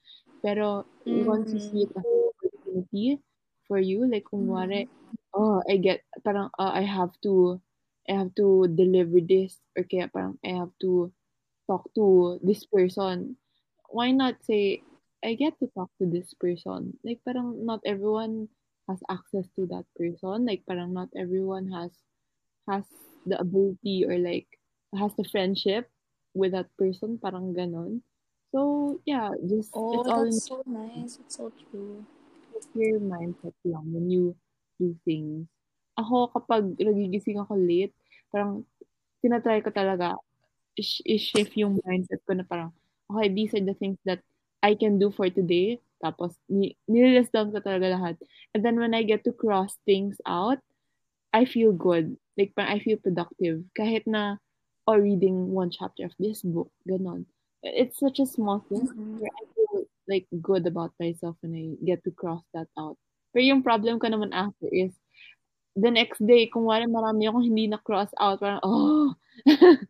Pero 0.40 0.88
mm. 1.04 1.28
once 1.28 1.52
you 1.52 1.60
see 1.60 1.84
it 1.84 1.92
as 1.92 2.04
an 2.08 2.32
opportunity 2.32 3.20
for 3.68 3.78
you, 3.78 4.08
like 4.08 4.24
kunwari, 4.32 4.88
mm. 4.88 5.16
oh, 5.36 5.60
I 5.68 5.76
get, 5.76 6.00
parang, 6.24 6.48
uh, 6.58 6.72
I 6.72 6.88
have 6.88 7.12
to, 7.22 7.60
I 8.08 8.16
have 8.16 8.34
to 8.40 8.66
deliver 8.72 9.20
this, 9.20 9.60
or 9.76 9.84
kaya 9.84 10.08
parang, 10.08 10.40
I 10.40 10.56
have 10.56 10.72
to 10.80 11.12
talk 11.68 11.84
to 12.00 12.40
this 12.42 12.64
person. 12.64 13.36
Why 13.92 14.10
not 14.10 14.40
say, 14.42 14.80
I 15.20 15.36
get 15.36 15.60
to 15.60 15.68
talk 15.76 15.92
to 16.00 16.08
this 16.08 16.32
person? 16.34 16.96
Like, 17.04 17.20
parang 17.28 17.68
not 17.68 17.84
everyone 17.84 18.48
has 18.88 18.98
access 19.12 19.46
to 19.60 19.68
that 19.68 19.84
person. 19.94 20.48
Like, 20.48 20.64
parang 20.66 20.96
not 20.96 21.12
everyone 21.12 21.68
has 21.76 21.92
has 22.66 22.88
the 23.28 23.38
ability 23.38 24.08
or 24.08 24.16
like 24.18 24.48
has 24.96 25.12
the 25.20 25.28
friendship 25.28 25.92
with 26.32 26.56
that 26.56 26.72
person. 26.80 27.20
Parang 27.20 27.52
ganon. 27.52 28.00
So, 28.50 28.98
yeah, 29.04 29.30
just 29.44 29.76
Oh, 29.76 30.00
it's 30.00 30.08
all 30.08 30.24
that's 30.24 30.48
so 30.48 30.56
nice. 30.66 31.20
It's 31.20 31.36
so 31.36 31.52
true. 31.70 32.04
your 32.72 33.00
mindset 33.00 33.56
lang 33.64 33.84
when 33.92 34.08
you 34.08 34.32
do 34.80 34.96
things. 35.04 35.44
Ako, 36.00 36.32
kapag 36.32 36.72
nagigising 36.80 37.36
ako 37.40 37.56
late, 37.60 37.92
parang 38.32 38.64
tinatry 39.20 39.60
ko 39.60 39.68
talaga 39.68 40.16
i-shift 40.80 41.52
yung 41.60 41.76
mindset 41.84 42.24
ko 42.24 42.32
na 42.32 42.44
parang, 42.48 42.72
okay, 43.12 43.28
these 43.28 43.52
are 43.54 43.60
the 43.64 43.76
things 43.76 43.98
that 44.04 44.20
I 44.62 44.74
can 44.74 44.98
do 44.98 45.12
for 45.12 45.28
today. 45.28 45.80
Tapos, 46.02 46.34
ni 46.48 46.74
nililist 46.90 47.30
down 47.30 47.52
ko 47.52 47.60
talaga 47.62 47.94
lahat. 47.94 48.16
And 48.54 48.64
then 48.64 48.80
when 48.80 48.94
I 48.96 49.06
get 49.06 49.22
to 49.28 49.32
cross 49.32 49.78
things 49.86 50.18
out, 50.26 50.58
I 51.32 51.44
feel 51.44 51.72
good. 51.72 52.16
Like, 52.36 52.56
parang 52.56 52.72
I 52.74 52.78
feel 52.80 52.98
productive. 52.98 53.64
Kahit 53.78 54.08
na, 54.08 54.42
or 54.86 54.98
reading 55.00 55.54
one 55.54 55.70
chapter 55.70 56.04
of 56.10 56.14
this 56.18 56.42
book, 56.42 56.72
ganon. 56.88 57.30
It's 57.62 58.02
such 58.02 58.18
a 58.18 58.26
small 58.26 58.66
thing 58.66 58.90
Mhm. 58.90 59.22
where 59.22 59.30
I 59.30 59.44
feel 59.54 59.86
like 60.10 60.26
good 60.42 60.66
about 60.66 60.90
myself 60.98 61.38
when 61.40 61.54
I 61.54 61.78
get 61.86 62.02
to 62.04 62.10
cross 62.10 62.42
that 62.50 62.66
out. 62.74 62.98
Pero 63.30 63.46
yung 63.46 63.62
problem 63.62 64.02
ko 64.02 64.10
naman 64.10 64.34
after 64.34 64.66
is, 64.68 64.90
the 65.78 65.88
next 65.88 66.20
day, 66.20 66.50
kung 66.50 66.66
wala 66.68 66.84
marami 66.84 67.30
akong 67.30 67.46
hindi 67.46 67.70
na 67.70 67.78
cross 67.80 68.10
out, 68.18 68.42
parang, 68.42 68.60
oh, 68.66 69.14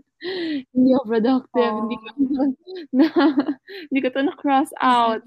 hindi 0.70 0.90
ako 0.94 1.04
productive, 1.06 1.72
hindi 1.82 1.96
ko 1.98 2.06
na, 2.98 3.06
hindi 3.90 4.00
ko 4.00 4.08
to 4.14 4.22
na-cross 4.22 4.70
out. 4.78 5.22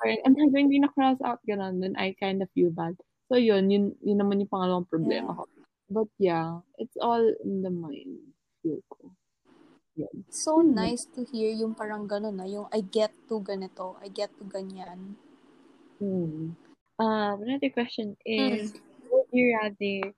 Or, 0.00 0.08
and 0.08 0.34
hindi 0.36 0.80
na-cross 0.80 1.20
out, 1.20 1.40
ganun, 1.44 1.84
then 1.84 1.94
I 2.00 2.16
kind 2.16 2.40
of 2.40 2.48
feel 2.56 2.72
bad. 2.72 2.96
So, 3.28 3.36
yun, 3.36 3.68
yun, 3.68 3.92
yun 4.00 4.18
naman 4.18 4.40
yung 4.40 4.52
pangalawang 4.52 4.88
problema 4.88 5.36
ko. 5.36 5.44
But 5.88 6.08
yeah, 6.20 6.60
it's 6.76 6.96
all 7.00 7.24
in 7.44 7.64
the 7.64 7.72
mind, 7.72 8.32
feel 8.60 8.84
ko. 8.92 9.12
Yun. 9.96 10.28
So 10.30 10.60
nice 10.60 11.08
to 11.16 11.26
hear 11.26 11.50
yung 11.50 11.74
parang 11.74 12.06
gano'n 12.06 12.36
na, 12.36 12.46
yung 12.46 12.68
I 12.70 12.84
get 12.84 13.10
to 13.32 13.40
ganito, 13.40 13.96
I 13.98 14.12
get 14.12 14.30
to 14.38 14.44
ganyan. 14.44 15.16
Hmm. 15.98 16.54
Um, 16.98 17.36
another 17.42 17.70
question 17.70 18.14
is, 18.26 18.74
mm. 18.74 18.80
would 19.10 19.30
you 19.32 19.54
rather 19.54 20.12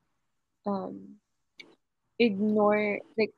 um, 0.66 1.20
ignore, 2.18 3.00
like, 3.16 3.32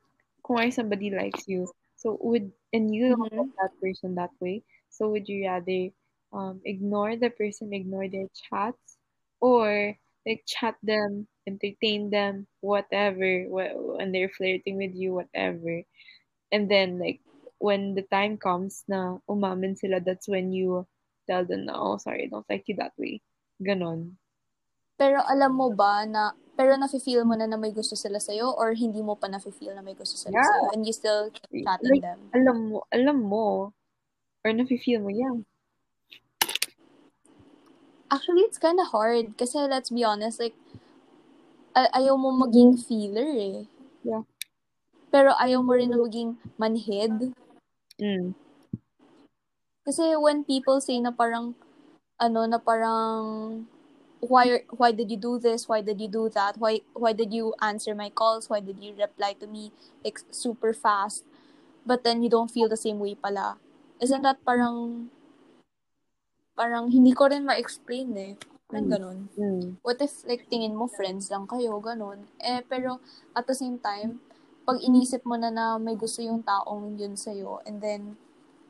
kung 0.45 0.71
somebody 0.71 1.09
likes 1.09 1.47
you, 1.47 1.67
so 1.95 2.19
would, 2.21 2.51
and 2.71 2.93
you 2.93 3.15
don't 3.15 3.31
mm-hmm. 3.31 3.55
that 3.57 3.71
person 3.81 4.15
that 4.15 4.31
way, 4.39 4.63
so 4.89 5.09
would 5.09 5.27
you 5.27 5.47
rather 5.47 5.89
um, 6.33 6.61
ignore 6.65 7.15
the 7.15 7.29
person, 7.29 7.73
ignore 7.73 8.07
their 8.09 8.27
chats, 8.35 8.97
or 9.39 9.95
like 10.25 10.43
chat 10.45 10.75
them, 10.83 11.27
entertain 11.47 12.09
them, 12.09 12.47
whatever, 12.61 13.45
when 13.47 14.11
they're 14.11 14.29
flirting 14.29 14.77
with 14.77 14.95
you, 14.95 15.13
whatever. 15.13 15.83
And 16.51 16.69
then 16.69 16.99
like 16.99 17.19
when 17.59 17.95
the 17.95 18.03
time 18.03 18.37
comes 18.37 18.83
na 18.87 19.17
umamin 19.29 19.77
sila, 19.77 19.99
that's 19.99 20.27
when 20.27 20.51
you 20.51 20.87
tell 21.27 21.45
them 21.45 21.65
na, 21.65 21.73
oh, 21.75 21.97
sorry, 21.97 22.23
I 22.23 22.27
don't 22.27 22.45
like 22.49 22.63
you 22.67 22.75
that 22.77 22.93
way. 22.97 23.21
Ganon. 23.61 24.15
Pero 24.97 25.19
alam 25.25 25.51
mo 25.57 25.73
ba 25.73 26.05
na, 26.05 26.37
pero 26.53 26.77
nafe-feel 26.77 27.25
mo 27.25 27.33
na 27.33 27.49
na 27.49 27.57
may 27.57 27.73
gusto 27.73 27.97
sila 27.97 28.21
sa'yo 28.21 28.53
or 28.53 28.77
hindi 28.77 29.01
mo 29.01 29.17
pa 29.17 29.25
nafe-feel 29.25 29.73
na 29.73 29.81
may 29.81 29.97
gusto 29.97 30.13
sila 30.13 30.37
yeah. 30.37 30.45
sa'yo 30.45 30.63
and 30.77 30.81
you 30.85 30.93
still 30.93 31.33
keep 31.33 31.65
chatting 31.65 31.97
like, 31.97 32.05
them? 32.05 32.19
Alam 32.29 32.57
mo, 32.69 32.77
alam 32.93 33.17
mo, 33.25 33.73
or 34.45 34.49
nafe-feel 34.53 35.01
mo, 35.01 35.09
yeah. 35.09 35.33
Actually, 38.13 38.45
it's 38.45 38.61
kind 38.61 38.77
of 38.77 38.93
hard 38.93 39.33
kasi 39.33 39.57
let's 39.65 39.89
be 39.89 40.05
honest, 40.05 40.37
like, 40.37 40.53
ay- 41.73 41.89
ayaw 41.97 42.13
mo 42.13 42.29
maging 42.29 42.77
feeler 42.77 43.25
eh. 43.25 43.65
Yeah. 44.05 44.29
Pero 45.09 45.33
ayaw 45.41 45.65
mo 45.65 45.73
rin 45.73 45.89
na 45.89 45.97
maging 45.97 46.37
manhead. 46.61 47.33
Mm. 47.97 48.37
Kasi 49.83 50.13
when 50.21 50.45
people 50.45 50.77
say 50.77 51.01
na 51.01 51.09
parang, 51.09 51.57
ano, 52.21 52.45
na 52.45 52.61
parang, 52.61 53.65
why 54.23 54.63
why 54.71 54.91
did 54.91 55.11
you 55.11 55.17
do 55.19 55.35
this 55.39 55.67
why 55.67 55.81
did 55.83 55.99
you 55.99 56.07
do 56.07 56.31
that 56.31 56.55
why 56.55 56.79
why 56.95 57.11
did 57.11 57.33
you 57.33 57.53
answer 57.59 57.93
my 57.93 58.07
calls 58.07 58.49
why 58.49 58.59
did 58.59 58.79
you 58.79 58.95
reply 58.95 59.35
to 59.35 59.47
me 59.47 59.71
like 60.03 60.19
super 60.31 60.71
fast 60.71 61.27
but 61.85 62.03
then 62.03 62.23
you 62.23 62.29
don't 62.29 62.51
feel 62.51 62.69
the 62.71 62.79
same 62.79 62.99
way 62.99 63.15
pala 63.15 63.59
isn't 63.99 64.23
that 64.23 64.39
parang 64.43 65.09
parang 66.53 66.89
hindi 66.89 67.11
ko 67.13 67.29
rin 67.29 67.45
ma-explain 67.45 68.09
eh. 68.17 68.33
Parang 68.69 68.87
mm. 68.87 68.93
ganun. 68.93 69.17
Mm. 69.37 69.65
What 69.81 70.01
if, 70.01 70.21
like, 70.25 70.45
tingin 70.49 70.77
mo, 70.77 70.85
friends 70.85 71.29
lang 71.33 71.49
kayo, 71.49 71.77
ganun. 71.81 72.29
Eh, 72.41 72.61
pero, 72.65 73.01
at 73.33 73.45
the 73.49 73.57
same 73.57 73.81
time, 73.81 74.21
pag 74.63 74.79
inisip 74.79 75.25
mo 75.25 75.35
na 75.35 75.49
na 75.49 75.75
may 75.81 75.97
gusto 75.97 76.21
yung 76.23 76.45
taong 76.45 76.95
yun 76.95 77.17
sa'yo, 77.17 77.59
and 77.65 77.81
then, 77.81 78.15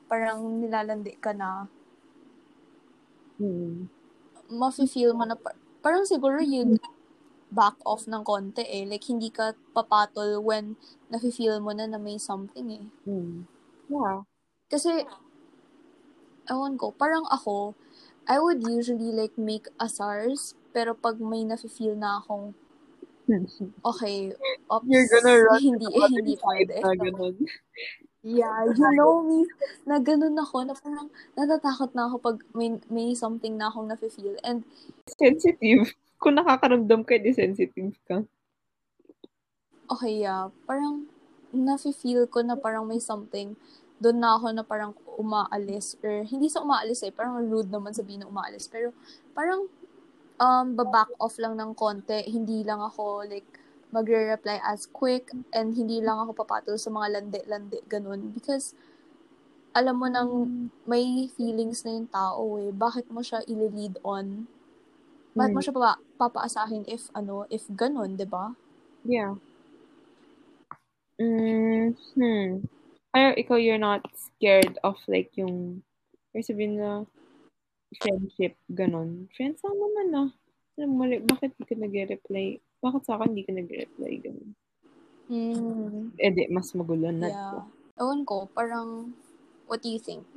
parang 0.08 0.64
nilalandi 0.64 1.20
ka 1.20 1.36
na, 1.36 1.68
mm. 3.38 3.88
Mafe-feel 4.56 5.18
mo 5.18 5.26
na, 5.26 5.36
par- 5.36 5.60
parang 5.82 6.06
siguro 6.06 6.40
yun, 6.40 6.78
back 7.54 7.78
off 7.86 8.10
ng 8.10 8.26
konti 8.26 8.66
eh. 8.66 8.86
Like, 8.86 9.06
hindi 9.06 9.30
ka 9.30 9.54
papatol 9.74 10.42
when 10.42 10.78
nafe-feel 11.14 11.62
mo 11.62 11.74
na 11.74 11.86
na 11.86 12.02
may 12.02 12.18
something 12.18 12.68
eh. 12.74 12.86
Mm. 13.06 13.46
Yeah. 13.90 14.26
Kasi, 14.70 15.06
ewan 16.50 16.76
ko, 16.78 16.92
parang 16.94 17.30
ako, 17.30 17.78
I 18.26 18.40
would 18.40 18.64
usually 18.64 19.12
like 19.12 19.36
make 19.38 19.68
a 19.78 19.86
SARS, 19.92 20.56
pero 20.72 20.96
pag 20.96 21.20
may 21.20 21.44
nafe-feel 21.44 21.94
na 21.94 22.24
akong, 22.24 22.56
okay, 23.86 24.34
ops, 24.68 24.88
You're 24.88 25.08
gonna 25.08 25.36
run 25.40 25.62
hindi, 25.62 25.88
hindi 25.88 26.36
pwede. 26.40 26.76
Na 26.84 26.96
ganun. 26.96 27.36
Yeah, 28.24 28.72
you 28.72 28.88
know 28.96 29.20
me, 29.20 29.44
na 29.84 30.00
ganun 30.00 30.40
ako, 30.40 30.64
na 30.64 30.72
parang 30.72 31.12
natatakot 31.36 31.92
na 31.92 32.08
ako 32.08 32.16
pag 32.24 32.38
may, 32.56 32.80
may 32.88 33.12
something 33.20 33.60
na 33.60 33.68
akong 33.68 33.92
nafe-feel. 33.92 34.40
And, 34.48 34.64
sensitive. 35.12 35.92
Kung 36.24 36.40
nakakaramdam 36.40 37.04
ka, 37.04 37.20
di 37.20 37.36
sensitive 37.36 38.00
ka. 38.08 38.24
Okay, 39.92 40.24
yeah. 40.24 40.48
Parang, 40.64 41.04
nafe-feel 41.54 42.26
ko 42.32 42.42
na 42.42 42.58
parang 42.58 42.88
may 42.88 42.98
something 42.98 43.54
doon 44.02 44.18
na 44.20 44.36
ako 44.36 44.52
na 44.52 44.66
parang 44.66 44.92
umaalis 45.16 45.96
or 46.02 46.26
hindi 46.28 46.50
sa 46.50 46.66
umaalis 46.66 47.06
eh, 47.06 47.14
parang 47.14 47.40
rude 47.46 47.72
naman 47.72 47.96
sabihin 47.96 48.26
na 48.26 48.32
umaalis. 48.32 48.68
Pero 48.68 48.92
parang 49.32 49.70
um, 50.42 50.68
baback 50.76 51.08
off 51.22 51.38
lang 51.40 51.56
ng 51.56 51.72
konti. 51.72 52.26
Hindi 52.28 52.66
lang 52.68 52.84
ako 52.84 53.24
like 53.24 53.48
magre-reply 53.94 54.58
as 54.66 54.90
quick 54.90 55.30
and 55.54 55.78
hindi 55.78 56.02
lang 56.02 56.18
ako 56.18 56.34
papatol 56.34 56.76
sa 56.82 56.90
mga 56.90 57.22
landi-landi, 57.22 57.80
ganun. 57.86 58.34
Because 58.34 58.74
alam 59.78 60.02
mo 60.02 60.10
nang 60.10 60.32
may 60.90 61.30
feelings 61.38 61.86
na 61.86 61.94
yung 61.94 62.10
tao 62.10 62.58
eh. 62.58 62.74
Bakit 62.74 63.14
mo 63.14 63.22
siya 63.22 63.46
i-lead 63.46 64.02
on? 64.02 64.50
Bakit 65.38 65.52
mo 65.54 65.62
hmm. 65.62 65.66
siya 65.66 65.78
papa- 65.78 66.04
papaasahin 66.18 66.86
if 66.90 67.10
ano, 67.14 67.46
if 67.50 67.66
ganun, 67.70 68.18
'di 68.18 68.26
ba? 68.30 68.54
Yeah. 69.06 69.38
Mm, 71.22 71.94
hmm. 72.18 72.66
Pero 73.14 73.30
ikaw, 73.38 73.58
you're 73.62 73.82
not 73.82 74.02
scared 74.18 74.82
of 74.82 74.98
like 75.06 75.30
yung, 75.38 75.86
or 76.34 76.42
sabihin 76.42 76.82
na, 76.82 77.06
friendship, 78.02 78.58
ganun. 78.74 79.30
Friends 79.38 79.62
lang 79.62 79.78
naman 79.78 80.08
ah. 80.18 80.30
Alam 80.82 80.90
mo, 80.98 81.06
like, 81.06 81.22
bakit 81.30 81.54
hindi 81.54 81.70
ka 81.70 81.76
nag-reply? 81.78 82.48
Bakit 82.84 83.02
sa 83.08 83.16
akin 83.16 83.32
hindi 83.32 83.48
ka 83.48 83.56
nag-reply? 83.56 84.14
Ganun. 84.20 84.50
Mm. 85.32 86.12
Eh 86.20 86.32
di, 86.36 86.44
mas 86.52 86.76
magulo 86.76 87.08
na 87.08 87.32
yeah. 87.32 87.64
Ewan 87.96 88.28
ko, 88.28 88.52
parang, 88.52 89.16
what 89.72 89.80
do 89.80 89.88
you 89.88 90.02
think? 90.02 90.28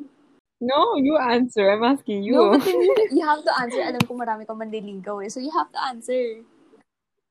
No, 0.61 0.97
you 0.97 1.19
answer. 1.19 1.69
I'm 1.69 1.85
asking 1.85 2.23
you. 2.23 2.33
No, 2.33 2.57
but 2.57 2.65
you, 2.65 2.97
you 3.21 3.25
have 3.27 3.45
to 3.45 3.53
answer. 3.61 3.83
Alam 3.83 4.01
ko 4.09 4.17
marami 4.17 4.49
kang 4.49 4.57
manliligaw 4.57 5.21
eh. 5.21 5.29
So 5.29 5.41
you 5.41 5.53
have 5.53 5.69
to 5.73 5.81
answer. 5.85 6.41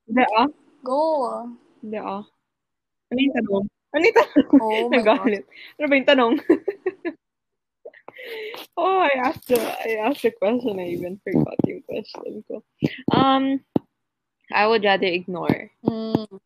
Hindi 0.06 0.22
ah. 0.38 0.46
Go. 0.86 1.50
Hindi 1.82 1.98
ah. 1.98 2.22
Ano 3.10 3.18
yung 3.18 3.34
tanong? 3.34 3.64
Ano 3.66 4.02
yung 4.06 4.18
tanong? 4.18 4.46
Oh 4.62 4.86
my 4.86 4.90
Nagalit. 5.02 5.44
Ano 5.78 5.86
ba 5.90 5.94
yung 5.98 6.10
tanong? 6.10 6.34
oh, 8.78 8.98
I 9.02 9.14
asked 9.26 9.50
a, 9.50 9.58
I 9.58 10.06
asked 10.06 10.22
a 10.22 10.30
question. 10.30 10.78
I 10.78 10.94
even 10.94 11.18
forgot 11.26 11.58
yung 11.66 11.82
question 11.82 12.46
ko. 12.46 12.62
Um, 13.10 13.58
I 14.52 14.66
would 14.66 14.84
rather 14.84 15.06
ignore. 15.06 15.70
Mm. 15.84 16.40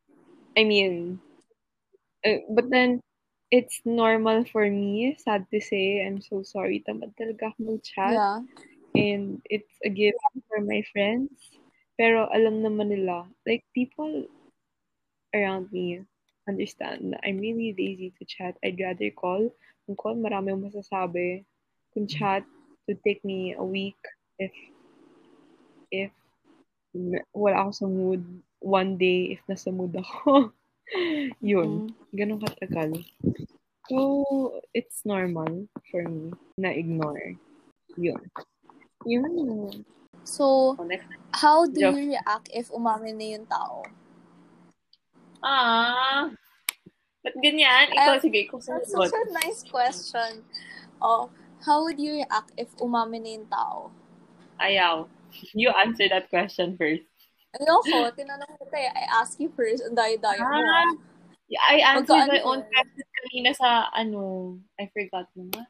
I 0.57 0.65
mean, 0.65 1.21
uh, 2.25 2.45
but 2.51 2.71
then, 2.71 3.01
it's 3.51 3.83
normal 3.85 4.45
for 4.47 4.69
me, 4.71 5.17
sad 5.19 5.47
to 5.51 5.61
say. 5.61 6.07
I'm 6.07 6.23
so 6.23 6.43
sorry. 6.43 6.85
Tamad 6.87 7.19
talaga 7.19 7.51
ako 7.51 7.59
mag-chat. 7.77 8.15
Yeah. 8.15 8.39
And 8.95 9.43
it's 9.51 9.75
a 9.83 9.91
gift 9.91 10.23
for 10.47 10.63
my 10.63 10.87
friends. 10.95 11.35
Pero 11.99 12.31
alam 12.31 12.63
naman 12.63 12.95
nila, 12.95 13.27
like, 13.43 13.67
people 13.75 14.31
around 15.35 15.71
me, 15.75 16.07
understand 16.49 17.15
na 17.15 17.19
I'm 17.23 17.39
really 17.39 17.75
lazy 17.75 18.15
to 18.19 18.25
chat. 18.25 18.55
I'd 18.63 18.79
rather 18.79 19.11
call. 19.11 19.51
Kung 19.87 19.99
call, 19.99 20.15
marami 20.15 20.55
akong 20.55 20.71
masasabi. 20.71 21.43
Kung 21.91 22.07
chat, 22.07 22.47
to 22.89 22.95
take 23.07 23.23
me 23.23 23.55
a 23.55 23.63
week 23.63 23.99
if 24.39 24.51
if 25.91 26.11
wala 27.35 27.57
ako 27.67 27.71
sa 27.73 27.87
mood. 27.87 28.23
One 28.61 29.01
day, 29.01 29.37
if 29.37 29.41
nasa 29.49 29.73
mood 29.73 29.97
ako. 29.97 30.53
Yun. 31.41 31.89
Mm-hmm. 31.89 32.17
Ganun 32.17 32.43
katagal. 32.43 32.91
So, 33.91 33.99
it's 34.75 35.03
normal 35.03 35.67
for 35.91 36.07
me 36.07 36.31
na 36.55 36.71
ignore. 36.71 37.35
Yun. 37.99 38.23
Yun. 39.07 39.83
So, 40.23 40.77
how 41.33 41.67
do 41.67 41.81
you 41.81 42.15
react 42.15 42.53
if 42.53 42.71
umamin 42.71 43.19
na 43.19 43.27
yung 43.35 43.47
tao? 43.49 43.83
Ah. 45.41 46.31
Ba't 47.21 47.37
ganyan? 47.41 47.93
Ikaw, 47.93 48.17
um, 48.17 48.23
sige, 48.23 48.41
kung 48.49 48.61
That's 48.61 48.93
such 48.93 49.13
a 49.13 49.25
nice 49.33 49.61
question. 49.65 50.45
Oh, 51.01 51.33
how 51.65 51.85
would 51.85 52.01
you 52.01 52.25
react 52.25 52.53
if 52.57 52.73
umamin 52.81 53.25
na 53.25 53.31
yung 53.41 53.49
tao? 53.49 53.79
Ayaw. 54.61 55.09
You 55.53 55.71
answer 55.75 56.09
that 56.11 56.31
question 56.31 56.77
first. 56.77 57.07
Ayoko. 57.57 58.15
Tinanong 58.15 58.55
kita 58.63 58.77
eh. 58.79 58.91
I 58.95 59.05
ask 59.19 59.39
you 59.43 59.51
first. 59.55 59.83
Ang 59.83 59.99
dayo-dayo 59.99 60.41
mo. 60.43 60.55
Ah, 60.55 60.91
I 61.75 61.83
answered 61.83 62.31
my 62.31 62.43
own 62.47 62.63
question 62.63 63.07
kanina 63.11 63.51
sa, 63.59 63.91
ano, 63.91 64.55
I 64.79 64.87
forgot 64.95 65.27
mo 65.35 65.51
nga. 65.51 65.67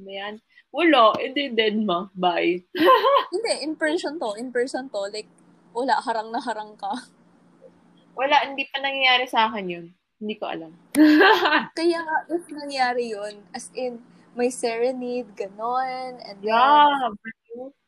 Ano 0.00 0.08
yan? 0.08 0.34
Wala. 0.72 1.12
Hindi, 1.20 1.52
dead 1.52 1.76
ma. 1.76 2.08
Bye. 2.16 2.64
Hindi, 3.32 3.52
in 3.60 3.76
person 3.76 4.16
to. 4.16 4.36
In 4.40 4.48
person 4.48 4.88
to. 4.88 5.12
Like, 5.12 5.28
wala, 5.76 6.00
harang 6.00 6.32
na 6.32 6.40
harang 6.40 6.74
ka. 6.80 7.12
Wala, 8.18 8.50
hindi 8.50 8.66
pa 8.66 8.82
nangyayari 8.82 9.30
sa 9.30 9.46
akin 9.46 9.66
yun. 9.70 9.86
Hindi 10.18 10.34
ko 10.42 10.50
alam. 10.50 10.74
Kaya 11.78 12.02
nga, 12.02 12.16
if 12.34 12.42
nangyari 12.50 13.14
yun, 13.14 13.46
as 13.54 13.70
in, 13.78 14.02
may 14.34 14.50
serenade, 14.50 15.30
ganon, 15.38 16.18
and 16.26 16.38
then, 16.42 16.50
yeah. 16.50 17.14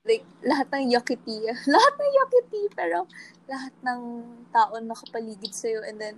Like, 0.05 0.25
lahat 0.41 0.67
ng 0.73 0.93
yakiti, 0.93 1.45
lahat 1.75 1.95
ng 1.97 2.13
yakiti, 2.17 2.63
pero 2.73 3.05
lahat 3.49 3.75
ng 3.85 4.03
tao 4.51 4.73
nakapaligid 4.81 5.53
sa'yo, 5.53 5.85
and 5.85 6.01
then, 6.01 6.17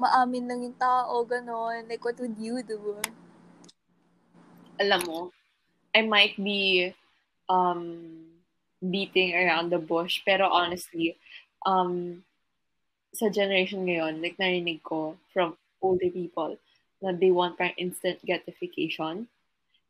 maamin 0.00 0.48
lang 0.48 0.60
yung 0.64 0.78
tao, 0.78 1.22
ganon, 1.26 1.86
like, 1.86 2.02
what 2.02 2.18
would 2.18 2.34
you 2.40 2.62
do? 2.62 2.98
Alam 4.80 5.00
mo, 5.06 5.20
I 5.94 6.02
might 6.02 6.34
be 6.40 6.90
um, 7.46 8.08
beating 8.80 9.36
around 9.36 9.70
the 9.70 9.78
bush, 9.78 10.24
pero 10.24 10.48
honestly, 10.48 11.14
um, 11.66 12.24
sa 13.12 13.28
generation 13.28 13.84
ngayon, 13.84 14.24
like 14.24 14.40
narinig 14.40 14.80
ko 14.82 15.14
from 15.30 15.54
older 15.84 16.08
people 16.08 16.56
na 17.04 17.12
they 17.12 17.30
want 17.30 17.60
parang 17.60 17.76
instant 17.76 18.18
gratification. 18.24 19.28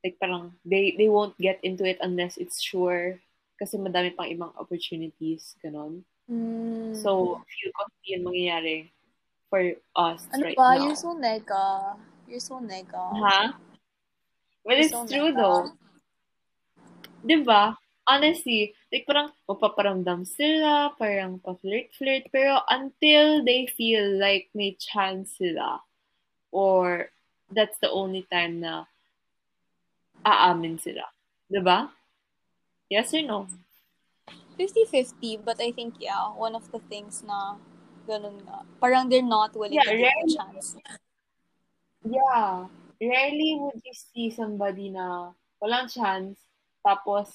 Like 0.03 0.19
parang 0.19 0.59
they 0.67 0.99
they 0.99 1.07
won't 1.07 1.39
get 1.39 1.63
into 1.63 1.87
it 1.87 2.03
unless 2.03 2.37
it's 2.37 2.59
sure 2.59 3.23
kasi 3.63 3.79
madami 3.79 4.11
pang 4.11 4.27
ibang 4.27 4.51
opportunities, 4.59 5.55
ganon. 5.63 6.03
Mm. 6.27 6.99
So, 6.99 7.39
feel 7.47 7.71
ko 7.71 7.81
hindi 7.87 8.09
yun 8.11 8.23
mangyayari 8.27 8.79
for 9.47 9.63
us 9.95 10.27
ano 10.35 10.43
right 10.43 10.59
ba? 10.59 10.69
now. 10.75 10.83
You're 10.83 10.99
so 10.99 11.11
nega. 11.15 11.67
You're 12.27 12.43
so 12.43 12.59
nega. 12.59 13.05
Ha? 13.23 13.55
But 14.67 14.83
You're 14.83 14.91
it's 14.91 14.95
so 14.95 15.07
true 15.07 15.31
nega. 15.31 15.39
though. 15.39 15.65
'Di 17.23 17.47
ba? 17.47 17.79
Honestly, 18.03 18.75
like 18.91 19.07
parang 19.07 19.31
mapaparamdam 19.47 20.27
sila, 20.27 20.91
parang 20.99 21.39
pa-flirt-flirt, 21.39 22.35
pero 22.35 22.59
until 22.67 23.47
they 23.47 23.71
feel 23.71 24.19
like 24.19 24.51
may 24.59 24.75
chance 24.75 25.39
sila, 25.39 25.79
or 26.51 27.15
that's 27.55 27.79
the 27.79 27.87
only 27.87 28.27
time 28.27 28.59
na 28.59 28.91
aamin 30.25 30.79
sila. 30.81 31.05
ba? 31.63 31.93
Yes 32.89 33.13
or 33.15 33.23
no? 33.23 33.47
50-50, 34.59 35.41
but 35.45 35.61
I 35.61 35.73
think, 35.73 35.97
yeah, 35.99 36.29
one 36.37 36.55
of 36.55 36.69
the 36.71 36.79
things 36.87 37.25
na 37.25 37.57
ganun 38.07 38.41
nga. 38.45 38.63
Parang 38.81 39.09
they're 39.09 39.25
not 39.25 39.57
willing 39.57 39.81
Yeah, 39.81 39.89
to 39.89 39.97
take 39.97 40.01
a 40.01 40.07
rarely. 40.07 40.37
chance. 40.37 40.67
Yeah. 42.05 42.69
Rarely 43.03 43.59
would 43.59 43.81
you 43.83 43.95
see 43.97 44.31
somebody 44.31 44.91
na 44.91 45.33
walang 45.59 45.91
chance, 45.91 46.39
tapos, 46.87 47.33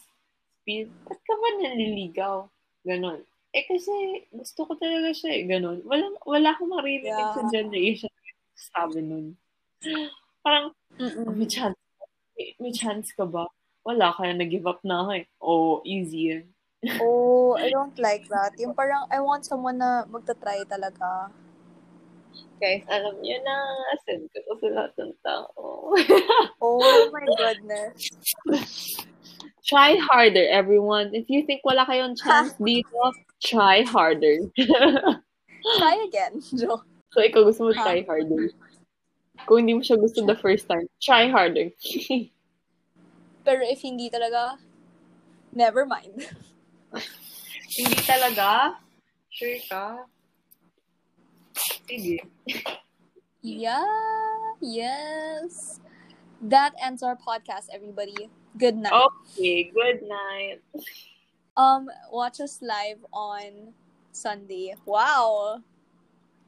speed, 0.61 0.91
ba't 1.07 1.19
ka 1.23 1.33
ba 1.35 1.49
naliligaw? 1.59 2.47
Ganon. 2.87 3.23
Eh 3.55 3.63
kasi, 3.67 4.27
gusto 4.31 4.67
ko 4.67 4.75
talaga 4.79 5.11
siya 5.11 5.31
eh. 5.39 5.43
Ganon. 5.47 5.81
Walang, 5.83 6.15
wala 6.23 6.53
akong 6.55 6.71
maririnig 6.71 7.11
Yeah. 7.11 7.35
sa 7.35 7.43
generation 7.51 8.11
sabi 8.57 9.01
nun. 9.05 9.35
Parang, 10.43 10.71
Mm-mm. 10.97 11.35
may 11.35 11.45
chance. 11.49 11.77
May, 12.37 12.53
may 12.61 12.71
chance 12.71 13.09
ka 13.17 13.25
ba? 13.25 13.49
Wala, 13.81 14.13
kaya 14.13 14.37
nag-give 14.37 14.69
up 14.69 14.79
na 14.85 15.01
ako 15.01 15.11
eh. 15.17 15.25
Oh, 15.41 15.81
easy 15.81 16.37
eh. 16.37 16.43
Oh, 17.01 17.57
I 17.57 17.69
don't 17.73 17.97
like 17.97 18.29
that. 18.29 18.53
Yung 18.61 18.77
parang, 18.77 19.09
I 19.09 19.17
want 19.19 19.43
someone 19.49 19.81
na 19.81 20.05
magta-try 20.05 20.61
talaga. 20.69 21.33
Guys, 22.61 22.85
alam 22.89 23.17
niyo 23.21 23.41
na, 23.41 23.57
send 24.05 24.29
ko 24.29 24.37
to 24.45 24.53
sa 24.61 24.67
lahat 24.73 24.93
ng 25.01 25.13
tao. 25.25 25.65
Oh 26.61 27.09
my 27.13 27.25
goodness. 27.37 28.09
try 29.65 29.97
harder, 30.09 30.45
everyone. 30.49 31.13
If 31.13 31.29
you 31.29 31.45
think 31.45 31.61
wala 31.61 31.85
kayong 31.85 32.17
chance 32.17 32.53
dito, 32.57 33.13
try 33.41 33.85
harder. 33.85 34.49
Try 35.77 35.99
again. 36.07 36.39
Joke. 36.55 36.87
so, 37.11 37.19
ikaw 37.19 37.43
gusto 37.43 37.67
mo 37.67 37.71
try 37.75 37.99
harder. 38.07 38.55
Kung 39.47 39.63
hindi 39.63 39.73
mo 39.73 39.81
siya 39.81 39.95
gusto 39.95 40.27
the 40.27 40.35
first 40.35 40.67
time, 40.67 40.91
try 40.99 41.31
harder. 41.31 41.71
Pero 43.47 43.63
if 43.63 43.79
hindi 43.79 44.11
talaga, 44.11 44.59
never 45.55 45.87
mind. 45.87 46.27
hindi 47.79 47.99
talaga? 48.03 48.75
Sure 49.31 49.55
ka? 49.71 50.03
Sige. 51.87 52.19
Yeah. 53.39 53.87
Yes. 54.59 55.79
That 56.43 56.75
ends 56.83 56.99
our 57.01 57.15
podcast, 57.15 57.71
everybody. 57.71 58.27
Good 58.59 58.75
night. 58.75 58.91
Okay, 58.91 59.71
good 59.71 60.03
night. 60.03 60.59
Um, 61.55 61.87
watch 62.11 62.43
us 62.43 62.59
live 62.61 62.99
on 63.13 63.71
Sunday. 64.11 64.75
Wow. 64.85 65.63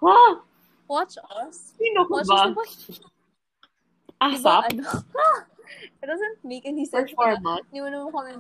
Ha? 0.04 0.42
Watch 0.90 1.22
us. 1.22 1.78
Sino 1.78 2.10
Watch 2.10 2.26
ba? 2.26 2.50
us. 2.50 3.00
Diba, 4.20 4.56
ano? 4.66 4.84
It 6.02 6.08
doesn't 6.10 6.42
make 6.42 6.66
any 6.66 6.90
Or 6.90 7.06
sense. 7.06 7.14
format? 7.14 7.62
Hindi 7.70 7.80
mo 7.86 7.90
naman 7.94 8.10
kami. 8.10 8.32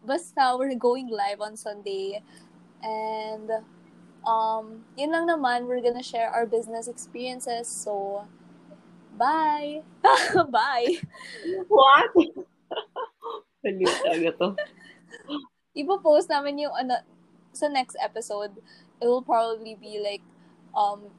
Basta, 0.00 0.56
we're 0.56 0.72
going 0.80 1.12
live 1.12 1.44
on 1.44 1.52
Sunday. 1.54 2.24
And, 2.80 3.60
um, 4.24 4.88
yun 4.96 5.12
lang 5.12 5.28
naman, 5.28 5.68
we're 5.68 5.84
gonna 5.84 6.02
share 6.02 6.32
our 6.32 6.48
business 6.48 6.88
experiences. 6.88 7.68
So, 7.68 8.24
bye! 9.20 9.84
bye! 10.48 10.96
What? 11.68 12.08
Baliw 13.62 13.92
talaga 14.00 14.30
to. 14.40 14.48
Ipo-post 15.76 16.32
namin 16.32 16.64
yung, 16.64 16.72
ano, 16.72 17.04
sa 17.52 17.68
next 17.68 18.00
episode, 18.00 18.56
it 18.96 19.06
will 19.06 19.22
probably 19.22 19.76
be 19.76 20.00
like, 20.00 20.24
um, 20.72 21.12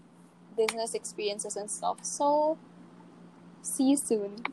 business 0.56 0.93
experiences 0.93 1.56
and 1.56 1.70
stuff. 1.70 2.04
So, 2.04 2.58
see 3.62 3.91
you 3.91 3.97
soon. 3.97 4.43